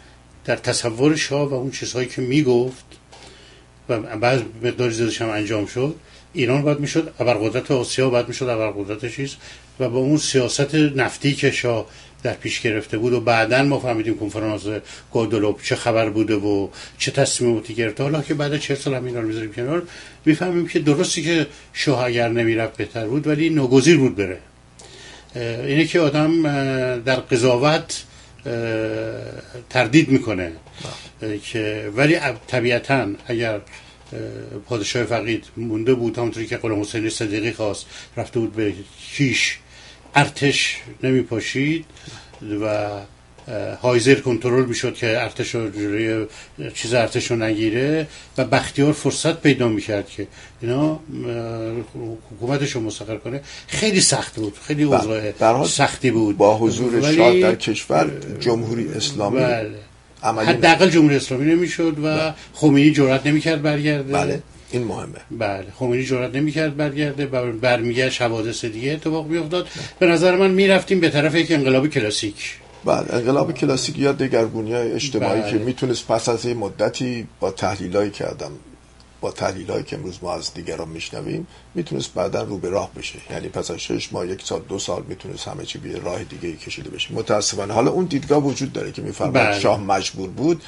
در 0.45 0.55
تصور 0.55 1.15
شاه 1.15 1.49
و 1.49 1.53
اون 1.53 1.71
چیزهایی 1.71 2.07
که 2.07 2.21
می‌گفت 2.21 2.85
و 3.89 3.99
بعض 3.99 4.41
مقداری 4.63 4.93
زیادش 4.93 5.21
هم 5.21 5.29
انجام 5.29 5.65
شد 5.65 5.95
ایران 6.33 6.61
باید 6.61 6.79
می‌شد 6.79 7.13
ابرقدرت 7.19 7.71
آسیا 7.71 8.09
باید 8.09 8.27
می‌شد 8.27 8.45
ابرقدرت 8.49 9.15
چیز 9.15 9.35
و 9.79 9.89
با 9.89 9.99
اون 9.99 10.17
سیاست 10.17 10.75
نفتی 10.75 11.33
که 11.33 11.51
شاه 11.51 11.85
در 12.23 12.33
پیش 12.33 12.61
گرفته 12.61 12.97
بود 12.97 13.13
و 13.13 13.21
بعدا 13.21 13.63
ما 13.63 13.79
فهمیدیم 13.79 14.17
کنفرانس 14.17 14.61
گادولوب 15.13 15.59
چه 15.63 15.75
خبر 15.75 16.09
بوده 16.09 16.35
و 16.35 16.67
چه 16.97 17.11
تصمیماتی 17.11 17.73
گرفته. 17.73 18.03
حالا 18.03 18.21
که 18.21 18.33
بعد 18.33 18.57
چه 18.57 18.75
سال 18.75 18.93
هم 18.93 19.05
اینا 19.05 19.19
رو 19.19 19.27
می‌ذاریم 19.27 19.53
کنار 19.53 19.83
می‌فهمیم 20.25 20.67
که 20.67 20.79
درستی 20.79 21.23
که 21.23 21.47
شاه 21.73 22.05
اگر 22.05 22.29
نمی‌رفت 22.29 22.77
بهتر 22.77 23.07
بود 23.07 23.27
ولی 23.27 23.49
ناگزیر 23.49 23.97
بود 23.97 24.15
بره. 24.15 24.37
اینه 25.35 25.85
که 25.85 25.99
آدم 25.99 26.43
در 26.99 27.15
قضاوت 27.15 28.03
تردید 29.69 30.09
می‌کنه. 30.09 30.51
اه، 31.21 31.37
که 31.37 31.91
ولی 31.95 32.17
طبیعتا 32.47 33.07
اگر 33.27 33.53
اه، 33.53 33.61
پادشاه 34.69 35.03
فقید 35.03 35.45
مونده 35.57 35.93
بود 35.93 36.17
همونطوری 36.17 36.47
که 36.47 36.57
غلام 36.57 36.81
حسین 36.81 37.09
صدیقی 37.09 37.51
خواست 37.51 37.85
رفته 38.17 38.39
بود 38.39 38.55
به 38.55 38.73
کیش 39.13 39.57
ارتش 40.15 40.77
نمیپاشید 41.03 41.85
و 42.61 42.65
اه، 43.47 43.75
هایزر 43.81 44.15
کنترل 44.15 44.65
می‌شد 44.65 44.93
که 44.93 45.21
ارتش 45.21 45.51
جلوی 45.51 46.25
چیز 46.73 46.93
ارتش 46.93 47.31
رو 47.31 47.37
نگیره 47.37 48.07
و 48.37 48.45
بختیار 48.45 48.93
فرصت 48.93 49.41
پیدا 49.41 49.67
می‌کرد 49.67 50.09
که 50.09 50.27
اینا 50.61 50.99
حکومتش 52.31 52.71
رو 52.71 52.81
مستقر 52.81 53.17
کنه. 53.17 53.41
خیلی 53.67 54.01
سخت 54.01 54.35
بود 54.35 54.57
خیلی 54.67 54.83
اوضاع 54.83 55.31
در 55.31 55.53
حال 55.53 55.67
سختی 55.67 56.11
بود. 56.11 56.37
با 56.37 56.57
حضور 56.57 57.13
شاه 57.15 57.39
در 57.39 57.55
کشور 57.55 58.11
جمهوری 58.39 58.87
اسلامی 58.87 59.39
بله. 59.39 59.75
حداقل 60.23 60.89
جمهوری 60.89 61.15
اسلامی 61.15 61.51
نمی‌شد 61.51 61.97
و 62.03 62.33
خمینی 62.53 62.91
جرئت 62.91 63.25
نمی‌کرد 63.27 63.61
برگرده. 63.61 64.13
بله. 64.13 64.41
این 64.71 64.83
مهمه. 64.83 65.19
بله. 65.31 65.65
خمینی 65.75 66.03
جرئت 66.03 66.35
نمی‌کرد 66.35 66.77
برگرده 66.77 67.25
و 67.25 67.51
برمیگشت 67.51 68.21
حوادث 68.21 68.65
دیگه 68.65 68.91
اتفاق 68.91 69.27
میافتاد 69.27 69.67
به 69.99 70.05
نظر 70.05 70.35
من 70.35 70.51
می‌رفتیم 70.51 70.99
به 70.99 71.09
طرف 71.09 71.35
یک 71.35 71.51
انقلاب 71.51 71.87
کلاسیک. 71.87 72.57
بعد 72.85 73.11
انقلاب 73.11 73.51
کلاسیک 73.51 73.99
یا 73.99 74.11
دگرگونی 74.11 74.73
های 74.73 74.91
اجتماعی 74.91 75.41
بله. 75.41 75.51
که 75.51 75.57
می‌تونست 75.57 76.07
پس 76.07 76.29
از 76.29 76.45
یه 76.45 76.53
مدتی 76.53 77.27
با 77.39 77.51
تحلیل 77.51 78.09
که 78.09 78.25
آدم 78.25 78.51
با 79.21 79.31
تحلیل 79.31 79.71
هایی 79.71 79.83
که 79.83 79.95
امروز 79.95 80.19
ما 80.21 80.33
از 80.33 80.53
دیگران 80.53 80.89
میشنویم 80.89 81.47
می‌تونست 81.75 82.13
بعدا 82.13 82.43
رو 82.43 82.57
به 82.57 82.69
راه 82.69 82.91
بشه. 82.93 83.19
یعنی 83.31 83.47
پس 83.47 83.71
از 83.71 83.77
شش 83.77 84.13
ماه 84.13 84.27
یک 84.27 84.43
سال 84.43 84.61
دو 84.69 84.79
سال 84.79 85.03
می‌تونست 85.07 85.47
همه 85.47 85.65
چی 85.65 85.79
به 85.79 85.89
یه 85.89 85.97
راه 85.97 86.23
دیگه 86.23 86.49
ای 86.49 86.55
کشیده 86.55 86.89
بشه. 86.89 87.13
متاسفانه. 87.13 87.73
حالا 87.73 87.91
اون 87.91 88.05
دیدگاه 88.05 88.43
وجود 88.43 88.73
داره 88.73 88.91
که 88.91 89.01
میفرماد 89.01 89.33
بله. 89.33 89.59
شاه 89.59 89.79
مجبور 89.79 90.29
بود. 90.29 90.63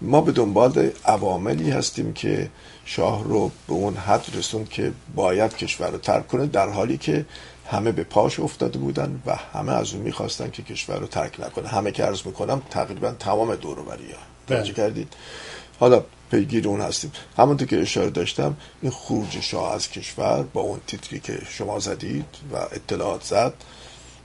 ما 0.00 0.20
به 0.20 0.32
دنبال 0.32 0.90
عواملی 1.04 1.70
هستیم 1.70 2.12
که 2.12 2.50
شاه 2.84 3.24
رو 3.24 3.50
به 3.66 3.72
اون 3.72 3.96
حد 3.96 4.26
رسوند 4.34 4.68
که 4.68 4.92
باید 5.14 5.56
کشور 5.56 5.90
رو 5.90 5.98
ترک 5.98 6.28
کنه 6.28 6.46
در 6.46 6.68
حالی 6.68 6.98
که 6.98 7.26
همه 7.70 7.92
به 7.92 8.04
پاش 8.04 8.40
افتاده 8.40 8.78
بودن 8.78 9.22
و 9.26 9.36
همه 9.36 9.72
از 9.72 9.94
اون 9.94 10.02
می‌خواستن 10.02 10.50
که 10.50 10.62
کشور 10.62 10.98
رو 10.98 11.06
ترک 11.06 11.40
نکنه. 11.40 11.68
همه 11.68 11.92
که 11.92 12.04
عرض 12.04 12.26
می‌کنم 12.26 12.62
تقریبا 12.70 13.10
تمام 13.10 13.54
دور 13.54 13.78
ها 13.78 13.84
توجه 14.46 14.72
بله. 14.72 14.72
کردید؟ 14.72 15.12
حالا 15.80 16.02
پیگیر 16.30 16.68
اون 16.68 16.80
هستیم. 16.80 17.12
همونطور 17.36 17.68
که 17.68 17.80
اشاره 17.80 18.10
داشتم 18.10 18.56
این 18.82 18.90
خروج 18.90 19.40
شاه 19.40 19.74
از 19.74 19.90
کشور 19.90 20.42
با 20.42 20.60
اون 20.60 20.80
تیتری 20.86 21.20
که 21.20 21.38
شما 21.50 21.78
زدید 21.78 22.24
و 22.52 22.56
اطلاعات 22.56 23.24
زد 23.24 23.54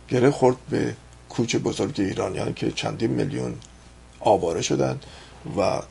گره 0.10 0.32
خورد 0.32 0.56
به 0.70 0.95
کوچ 1.30 1.56
بزرگ 1.56 1.95
ایرانیان 1.99 2.54
که 2.54 2.72
چندین 2.72 3.12
میلیون 3.12 3.54
آواره 4.20 4.62
شدن 4.62 4.99
و 5.58 5.82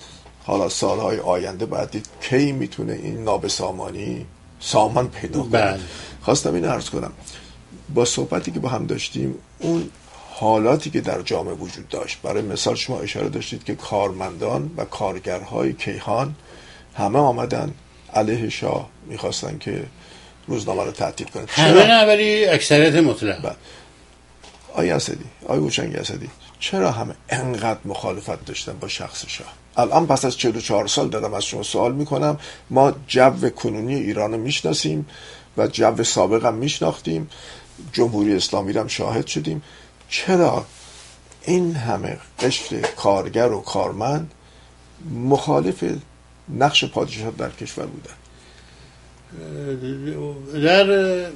حالا 0.44 0.68
سالهای 0.68 1.18
آینده 1.18 1.66
باید 1.66 1.90
دید 1.90 2.06
کی 2.20 2.52
می‌تونه 2.52 2.92
این 2.92 3.24
نابسامانی 3.24 4.26
سامان 4.60 5.08
پیدا 5.08 5.40
کنه. 5.40 5.50
بله. 5.50 5.80
خواستم 6.22 6.54
این 6.54 6.64
عرض 6.64 6.90
کنم. 6.90 7.12
با 7.94 8.04
صحبتی 8.04 8.50
که 8.50 8.60
با 8.60 8.68
هم 8.68 8.86
داشتیم 8.86 9.34
اون 9.58 9.90
حالاتی 10.40 10.90
که 10.90 11.00
در 11.00 11.22
جامعه 11.22 11.54
وجود 11.54 11.88
داشت. 11.88 12.18
برای 12.22 12.42
مثال 12.42 12.74
شما 12.74 13.00
اشاره 13.00 13.28
داشتید 13.28 13.64
که 13.64 13.74
کارمندان 13.74 14.70
و 14.76 14.84
کارگرهای 14.84 15.72
کیهان 15.72 16.34
همه 16.94 17.18
آمدن 17.18 17.74
علیه 18.14 18.48
شاه 18.48 18.88
می‌خواستن 19.06 19.58
که 19.58 19.84
روزنامه 20.46 20.84
رو 20.84 20.90
تعطیل 20.90 21.26
کنن. 21.26 21.46
همه 21.48 21.86
نه 21.86 22.06
ولی 22.06 22.44
اکثریت 22.44 22.94
مطلق. 22.94 23.42
بله. 23.42 23.56
آیا 24.74 24.96
اسدی 24.96 25.24
آیا 25.48 25.60
هوشنگ 25.60 25.96
اسدی 25.96 26.28
چرا 26.60 26.90
همه 26.90 27.14
انقدر 27.28 27.80
مخالفت 27.84 28.44
داشتن 28.44 28.72
با 28.72 28.88
شخص 28.88 29.24
شاه؟ 29.28 29.52
الان 29.76 30.06
پس 30.06 30.24
از 30.24 30.38
44 30.38 30.86
سال 30.86 31.08
دارم 31.08 31.34
از 31.34 31.44
شما 31.44 31.62
سوال 31.62 31.92
می‌کنم. 31.92 32.38
ما 32.70 32.92
جو 33.08 33.50
کنونی 33.50 33.94
ایران 33.94 34.32
رو 34.32 34.38
می‌شناسیم 34.38 35.06
و 35.56 35.66
جو 35.66 36.04
سابق 36.04 36.44
هم 36.44 36.54
میشناختیم. 36.54 37.30
جمهوری 37.92 38.36
اسلامی 38.36 38.72
رو 38.72 38.80
هم 38.80 38.88
شاهد 38.88 39.26
شدیم. 39.26 39.62
چرا 40.10 40.66
این 41.42 41.74
همه 41.74 42.18
قشر 42.40 42.80
کارگر 42.80 43.52
و 43.52 43.60
کارمند 43.60 44.30
مخالف 45.14 45.84
نقش 46.58 46.84
پادشاه 46.84 47.30
در 47.30 47.50
کشور 47.50 47.86
بودن 47.86 48.14
در 50.62 51.26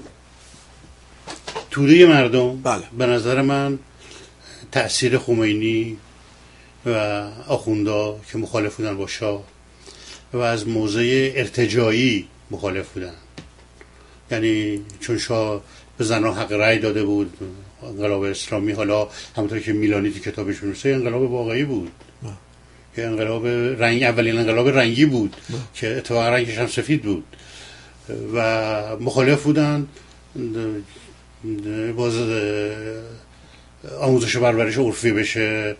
توده 1.70 2.06
مردم 2.06 2.62
بله. 2.62 2.82
به 2.98 3.06
نظر 3.06 3.42
من 3.42 3.78
تأثیر 4.72 5.18
خمینی 5.18 5.96
و 6.86 6.90
آخوندا 7.48 8.20
که 8.32 8.38
مخالف 8.38 8.76
بودن 8.76 8.96
با 8.96 9.06
شاه 9.06 9.44
و 10.32 10.38
از 10.38 10.68
موضع 10.68 11.32
ارتجایی 11.36 12.28
مخالف 12.50 12.88
بودن 12.88 13.14
یعنی 14.30 14.84
چون 15.00 15.18
شاه 15.18 15.62
به 15.98 16.04
زنان 16.04 16.34
حق 16.34 16.52
رأی 16.52 16.78
داده 16.78 17.04
بود 17.04 17.38
انقلاب 17.82 18.22
اسلامی 18.22 18.72
حالا 18.72 19.08
همونطور 19.36 19.58
که 19.58 19.72
میلانی 19.72 20.10
تو 20.10 20.18
کتابش 20.18 20.62
می‌نویسه 20.62 20.88
انقلاب 20.88 21.22
واقعی 21.22 21.64
بود. 21.64 21.90
که 22.96 23.06
انقلاب 23.06 23.46
رنگ 23.82 24.02
اولین 24.02 24.38
انقلاب 24.38 24.68
رنگی 24.68 25.04
بود 25.04 25.36
که 25.74 25.96
اتفاقا 25.96 26.28
رنگش 26.28 26.58
هم 26.58 26.66
سفید 26.66 27.02
بود. 27.02 27.24
و 28.34 28.96
مخالف 29.00 29.42
بودن. 29.42 29.86
باز 31.96 32.14
آموزش 34.00 34.36
و 34.36 34.40
پرورش 34.40 34.78
عرفی 34.78 35.12
بشه. 35.12 35.76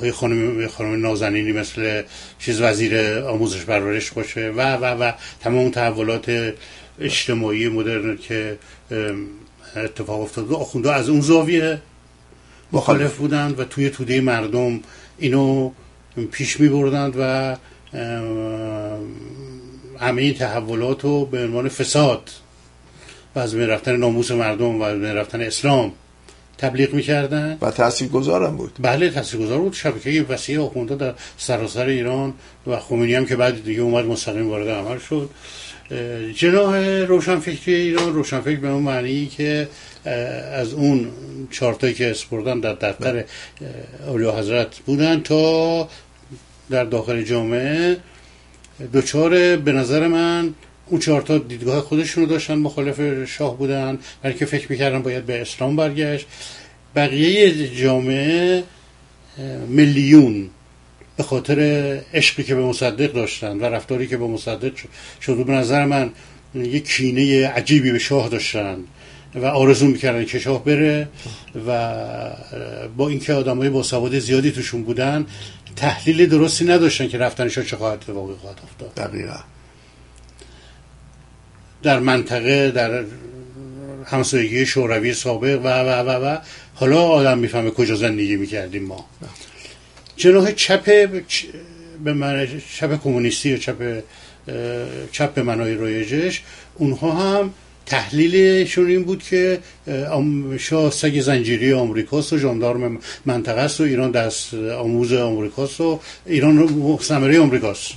های 0.00 0.12
خانم 0.12 0.66
خانم 0.66 1.02
نازنینی 1.02 1.52
مثل 1.52 2.02
چیز 2.38 2.60
وزیر 2.60 3.18
آموزش 3.18 3.64
پرورش 3.64 4.10
باشه. 4.10 4.50
و 4.50 4.76
و 4.76 4.84
و 4.84 5.12
تمام 5.40 5.70
تحولات 5.70 6.54
اجتماعی 7.00 7.68
مدرن 7.68 8.16
که 8.16 8.58
اتفاق 9.76 10.20
افتاد 10.20 10.50
و 10.50 10.56
آخونده 10.56 10.92
از 10.92 11.08
اون 11.08 11.20
زاویه 11.20 11.78
مخالف 12.72 13.16
بودند 13.16 13.60
و 13.60 13.64
توی 13.64 13.90
توده 13.90 14.20
مردم 14.20 14.80
اینو 15.18 15.70
پیش 16.32 16.60
می 16.60 16.68
بردند 16.68 17.14
و 17.18 17.56
همه 20.00 20.22
این 20.22 20.34
تحولات 20.34 21.02
رو 21.02 21.24
به 21.24 21.44
عنوان 21.44 21.68
فساد 21.68 22.30
و 23.34 23.38
از 23.38 23.54
بین 23.54 23.66
رفتن 23.66 23.96
ناموس 23.96 24.30
مردم 24.30 24.80
و 24.80 24.82
از 24.82 24.98
بین 24.98 25.14
رفتن 25.14 25.40
اسلام 25.40 25.92
تبلیغ 26.58 26.94
می‌کردن 26.94 27.58
و 27.60 27.70
تأثیر 27.70 28.08
گذارم 28.08 28.56
بود. 28.56 28.72
بله 28.80 29.10
تاثیرگذار 29.10 29.58
بود. 29.58 29.72
شبکه 29.72 30.26
وسیع 30.28 30.62
آخونده 30.62 30.94
در 30.96 31.14
سراسر 31.38 31.86
ایران 31.86 32.34
و 32.66 32.76
خمینی 32.76 33.14
هم 33.14 33.26
که 33.26 33.36
بعد 33.36 33.64
دیگه 33.64 33.80
اومد 33.80 34.04
مستقیم 34.04 34.48
وارد 34.48 34.68
عمل 34.68 34.98
شد. 34.98 35.30
جناح 36.34 36.76
روشنفکری 37.04 37.74
ایران 37.74 38.14
روشنفکر 38.14 38.60
به 38.60 38.68
اون 38.68 38.82
معنی 38.82 39.26
که 39.26 39.68
از 40.52 40.72
اون 40.72 41.08
چارتایی 41.50 41.94
که 41.94 42.10
اسپردن 42.10 42.60
در 42.60 42.74
دفتر 42.74 43.24
اولیا 44.06 44.38
حضرت 44.38 44.78
بودن 44.78 45.20
تا 45.20 45.88
در 46.70 46.84
داخل 46.84 47.22
جامعه. 47.22 47.96
دوچار 48.92 49.56
به 49.56 49.72
نظر 49.72 50.06
من 50.06 50.54
اون 50.86 51.00
چهار 51.00 51.22
تا 51.22 51.38
دیدگاه 51.38 51.80
خودشونو 51.80 52.26
داشتن 52.26 52.54
مخالف 52.54 53.24
شاه 53.24 53.58
بودن 53.58 53.98
برای 54.22 54.36
که 54.36 54.46
فکر 54.46 54.72
می‌کردن 54.72 55.02
باید 55.02 55.26
به 55.26 55.40
اسلام 55.40 55.76
برگشت. 55.76 56.26
بقیه 56.96 57.68
جامعه 57.68 58.64
اه، 59.38 59.44
میلیون 59.56 60.50
به 61.20 61.26
خاطر 61.26 61.60
عشقی 62.14 62.42
که 62.42 62.54
به 62.54 62.62
مصدق 62.62 63.12
داشتن 63.12 63.58
و 63.58 63.64
رفتاری 63.64 64.06
که 64.06 64.16
به 64.16 64.26
مصدق 64.26 64.72
شد 65.22 65.44
به 65.44 65.52
نظر 65.52 65.84
من 65.84 66.10
یک 66.54 66.88
کینه 66.88 67.48
عجیبی 67.48 67.92
به 67.92 67.98
شاه 67.98 68.28
داشتن 68.28 68.76
و 69.34 69.46
آرزو 69.46 69.86
می‌کردن 69.86 70.24
که 70.24 70.38
شاه 70.38 70.64
بره 70.64 71.08
و 71.66 71.94
با 72.96 73.08
اینکه 73.08 73.32
آدمای 73.32 73.70
با 73.70 73.82
سواد 73.82 74.18
زیادی 74.18 74.50
توشون 74.50 74.82
بودن 74.82 75.26
تحلیل 75.76 76.26
درستی 76.26 76.64
نداشتن 76.64 77.08
که 77.08 77.18
رفتن 77.18 77.48
شاه 77.48 77.64
چه 77.64 77.76
خواهد 77.76 77.98
اتفاقی 77.98 78.34
خواهد 78.34 78.58
افتاد. 78.64 79.08
دقیقا. 79.08 79.38
در 81.82 81.98
منطقه 81.98 82.70
در 82.70 83.04
همسایگی 84.06 84.66
شوروی 84.66 85.14
سابق 85.14 85.60
و 85.64 85.68
و 85.68 85.88
و 85.88 86.24
و. 86.24 86.38
حالا 86.74 87.02
آدم 87.02 87.38
می‌فهمه 87.38 87.70
کجا 87.70 87.94
زندگی 87.94 88.36
می‌کردیم 88.36 88.82
ما. 88.82 89.06
جناح 90.20 90.52
چپ 90.52 90.84
به 92.04 92.12
من 92.12 92.48
چپ 92.76 93.02
کمونیستی 93.02 93.54
و 93.54 93.56
چپ 93.56 94.02
چپ 95.12 95.34
به 95.34 95.42
منای 95.42 95.74
رایجش 95.74 96.42
اونها 96.74 97.12
هم 97.12 97.54
تحلیلشون 97.86 98.86
این 98.86 99.04
بود 99.04 99.22
که 99.22 99.58
شاه 100.58 100.90
سگ 100.90 101.20
زنجیری 101.20 101.72
آمریکاست 101.72 102.32
و 102.32 102.38
ژاندارم 102.38 102.98
منطقه 103.26 103.60
است 103.60 103.80
و 103.80 103.84
ایران 103.84 104.10
دست 104.10 104.54
آموز 104.54 105.12
آمریکاست 105.12 105.80
و 105.80 106.00
ایران 106.26 106.54
مستعمره 106.54 107.40
آمریکاست. 107.40 107.92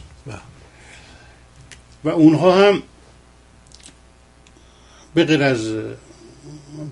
و 2.03 2.09
اونها 2.09 2.67
هم 2.67 2.83
به 5.15 5.23
غیر 5.25 5.43
از 5.43 5.67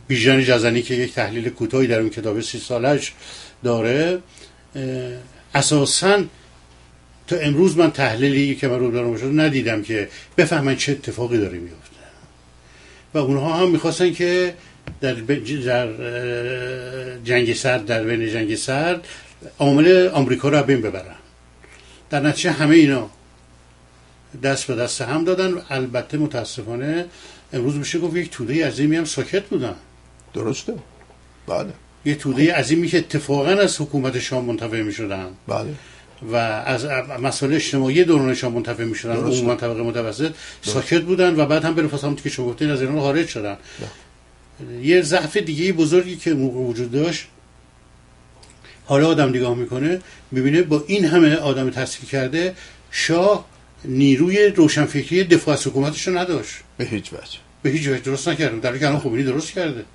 بیژن 0.08 0.44
جزنی 0.44 0.82
که 0.82 0.94
یک 0.96 1.14
تحلیل 1.14 1.50
کوتاهی 1.50 1.88
در 1.88 2.00
اون 2.00 2.10
کتاب 2.10 2.42
سی 2.42 2.60
سالش 2.60 3.14
داره 3.64 4.20
اساسا 5.56 6.24
تا 7.28 7.36
امروز 7.36 7.78
من 7.78 7.92
تحلیلی 7.92 8.56
که 8.56 8.68
من 8.68 8.80
رو 8.80 8.92
دارم 8.92 9.18
شده 9.18 9.44
ندیدم 9.44 9.82
که 9.82 10.10
بفهمن 10.38 10.76
چه 10.76 10.92
اتفاقی 10.92 11.38
داره 11.38 11.58
میفته 11.58 11.92
و 13.14 13.18
اونها 13.18 13.54
هم 13.54 13.70
می‌خواستن 13.70 14.14
که 14.14 14.54
در, 15.02 15.16
جنگ 17.24 17.54
سرد 17.54 17.86
در 17.86 18.04
بین 18.04 18.30
جنگ 18.30 18.56
سرد 18.56 19.08
عامل 19.60 20.10
آمریکا 20.14 20.50
رو 20.50 20.64
بین 20.64 20.82
ببرن. 20.82 21.16
در 22.10 22.20
نتیجه 22.20 22.52
همه 22.52 22.76
اینا 22.76 23.10
دست 24.44 24.68
به 24.68 24.76
دست 24.76 25.02
هم 25.02 25.24
دادن. 25.24 25.62
البته 25.70 26.18
متاسفانه 26.18 27.06
امروز 27.54 27.76
میشه 27.76 28.00
گفت 28.00 28.16
یک 28.16 28.30
توده 28.30 28.68
عظیمی 28.68 28.96
هم 28.96 29.06
ساکت 29.06 29.44
بودن. 29.44 29.76
درسته. 30.34 30.74
بله. 31.48 31.74
یه 32.06 32.16
توده 32.16 32.54
عظیمی 32.54 32.88
که 32.88 32.98
اتفاقا 32.98 33.50
از 33.50 33.82
حکومت 33.82 34.20
شاه 34.20 34.42
منتفع 34.46 34.82
می‌شدن. 34.82 35.28
بله. 35.48 35.74
و 36.32 36.36
از 36.36 36.86
مسائل 37.22 37.54
اجتماعی 37.54 38.04
دوران 38.04 38.34
شاه 38.34 38.52
منتفع 38.52 38.84
می‌شدن. 38.84 39.14
درسته. 39.14 39.38
عموما 39.38 39.56
طبقه 39.56 39.84
متوسط 39.84 40.32
ساکت 40.62 41.02
بودن 41.02 41.36
و 41.36 41.46
بعد 41.46 41.66
هم 41.66 41.76
به 41.76 41.82
همونطور 41.82 42.24
که 42.24 42.30
شما 42.30 42.46
گفتین 42.46 42.70
از 42.70 42.82
ایران 42.82 43.00
خارج 43.00 43.28
شدن. 43.28 43.58
یه 44.82 45.02
ضعف 45.02 45.38
دیگه 45.38 45.74
بزرگی 45.74 46.16
که 46.16 46.34
موقع 46.34 46.60
وجود 46.60 46.92
داشت 46.92 47.28
حالا 48.86 49.08
آدم 49.08 49.30
نگاه 49.30 49.56
می‌کنه 49.56 50.00
می‌بینه 50.32 50.62
با 50.62 50.84
این 50.88 51.06
همه 51.06 51.36
آدم 51.36 51.70
تحصیل 51.70 52.10
کرده 52.10 52.56
شاه 52.92 53.46
نیروی 53.86 54.48
روشنفکری 54.48 55.24
دفاع 55.24 55.54
از 55.54 55.68
حکومتش 55.68 56.08
رو 56.08 56.18
نداشت. 56.18 56.56
به 56.78 56.86
هیچ 56.86 57.14
وجه. 57.14 57.40
به 57.64 57.70
هیچ 57.70 57.88
وجه. 57.88 58.00
درست 58.00 58.30
نکردم. 58.30 58.60
در 58.60 58.70
حالی 58.70 58.80
که 58.80 58.88
الان 58.88 59.00
خمینی 59.00 59.24
درست 59.24 59.52
کرده. 59.52 59.86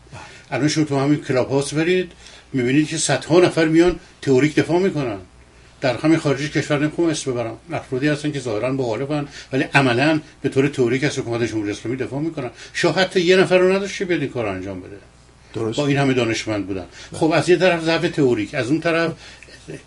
الان 0.51 0.69
شما 0.69 0.85
تو 0.85 0.99
همین 0.99 1.21
کلاب 1.21 1.51
هاوس 1.51 1.75
برید 1.75 2.13
می‌بینید 2.53 2.89
که 2.89 2.97
صدها 2.97 3.41
نفر 3.41 3.65
میان 3.65 4.01
تئوریک 4.23 4.55
دفاع 4.55 4.79
می‌کنن. 4.79 5.19
در 5.81 5.97
همین 5.97 6.19
خارج 6.19 6.51
کشور 6.51 6.79
نمی‌خوام 6.79 7.09
اسم 7.09 7.33
ببرم. 7.33 7.57
افرادی 7.73 8.09
هستن 8.09 8.33
که 8.33 8.41
ظاهرا 8.41 8.73
مخالفن 8.73 9.29
ولی 9.53 9.65
عملا 9.75 10.21
به 10.43 10.49
طور 10.49 10.69
تئوریک 10.69 11.05
از 11.05 11.19
حکومت 11.19 11.43
جمهوری 11.43 11.71
اسلامی 11.71 11.97
دفاع 11.97 12.21
می‌کنن. 12.21 12.51
شاه 12.73 12.95
حتی 12.95 13.21
یه 13.21 13.37
نفر 13.37 13.59
رو 13.59 13.73
نداشت 13.73 13.99
که 13.99 14.05
بیاد 14.05 14.21
این 14.21 14.31
کار 14.31 14.45
رو 14.45 14.51
انجام 14.53 14.81
بده. 14.81 14.97
درست. 15.55 15.79
با 15.79 15.87
این 15.87 15.97
همه 15.97 16.15
دانشمند 16.15 16.67
بودن. 16.67 16.85
خب 17.13 17.31
از 17.31 17.49
یه 17.49 17.57
طرف 17.57 17.85
ضعف 17.85 18.11
تئوریک 18.11 18.55
از 18.55 18.71
اون 18.71 18.81
طرف 18.81 19.13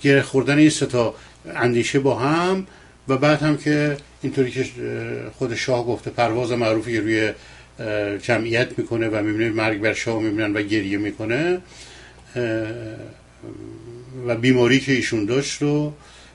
گره 0.02 0.22
خوردن 0.22 0.58
این 0.58 0.70
تا 0.70 1.16
اندیشه 1.56 2.00
با 2.00 2.16
هم 2.16 2.68
و 3.08 3.18
بعد 3.18 3.42
هم 3.42 3.58
که 3.58 3.98
اینطوری 4.22 4.52
که 4.52 4.66
خود 5.38 5.56
شاه 5.56 5.86
گفته 5.86 6.10
پرواز 6.10 6.52
معروفی 6.52 6.94
که 6.94 7.02
روی 7.02 7.32
جمعیت 8.22 8.80
می‌کنه 8.80 9.10
و 9.10 9.24
می‌بینه 9.24 9.50
مرگ 9.50 9.82
بر 9.82 9.94
شاه 9.94 10.22
می‌بینن 10.22 10.54
و 10.54 10.62
گریه 10.62 10.98
می‌کنه. 10.98 11.62
و 14.28 14.36
بیماری 14.36 14.80
که 14.80 14.92
ایشون 14.92 15.26
داشت 15.26 15.62
و 15.62 15.94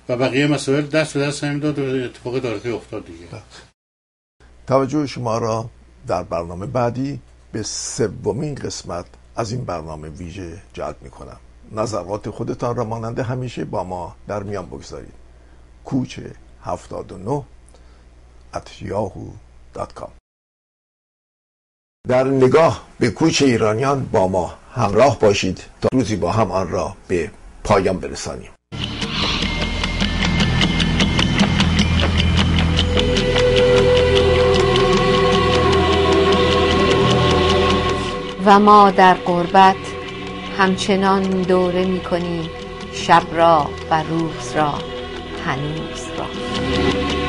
و 0.08 0.16
بقیه 0.16 0.46
مسائل 0.46 0.86
دست 0.86 1.14
به 1.14 1.20
دست 1.20 1.44
همین 1.44 1.58
داد 1.58 1.78
و 1.78 2.04
اتفاق 2.04 2.38
دارته 2.38 2.68
افتاد 2.68 3.06
دیگه. 3.06 3.26
توجه 4.66 5.06
شما 5.06 5.38
را 5.38 5.70
در 6.06 6.22
برنامه 6.22 6.66
بعدی 6.66 7.20
به 7.52 7.62
سومین 7.62 8.54
قسمت 8.54 9.06
از 9.36 9.52
این 9.52 9.64
برنامه 9.64 10.08
ویژه 10.08 10.62
جلب 10.72 10.96
می 11.02 11.10
کنم 11.10 11.36
نظرات 11.72 12.30
خودتان 12.30 12.76
را 12.76 12.84
مانند 12.84 13.18
همیشه 13.18 13.64
با 13.64 13.84
ما 13.84 14.16
در 14.28 14.42
میان 14.42 14.66
بگذارید. 14.66 15.12
کوچه 15.84 16.34
79 16.64 17.42
at 18.54 18.68
yahoo.com 18.82 20.23
در 22.08 22.24
نگاه 22.24 22.82
به 23.00 23.10
کوچ 23.10 23.42
ایرانیان 23.42 24.08
با 24.12 24.28
ما 24.28 24.54
همراه 24.74 25.18
باشید 25.18 25.64
تا 25.80 25.88
روزی 25.92 26.16
با 26.16 26.32
هم 26.32 26.50
آن 26.50 26.68
را 26.68 26.96
به 27.08 27.30
پایان 27.64 27.98
برسانیم. 27.98 28.50
و 38.46 38.58
ما 38.58 38.90
در 38.90 39.14
قربت 39.14 39.76
همچنان 40.58 41.22
دوره 41.22 41.84
می 41.84 42.00
کنیم 42.00 42.50
شب 42.92 43.22
را 43.32 43.70
و 43.90 44.02
روز 44.02 44.52
را 44.56 44.74
هنوز 45.46 46.04
را. 46.18 47.23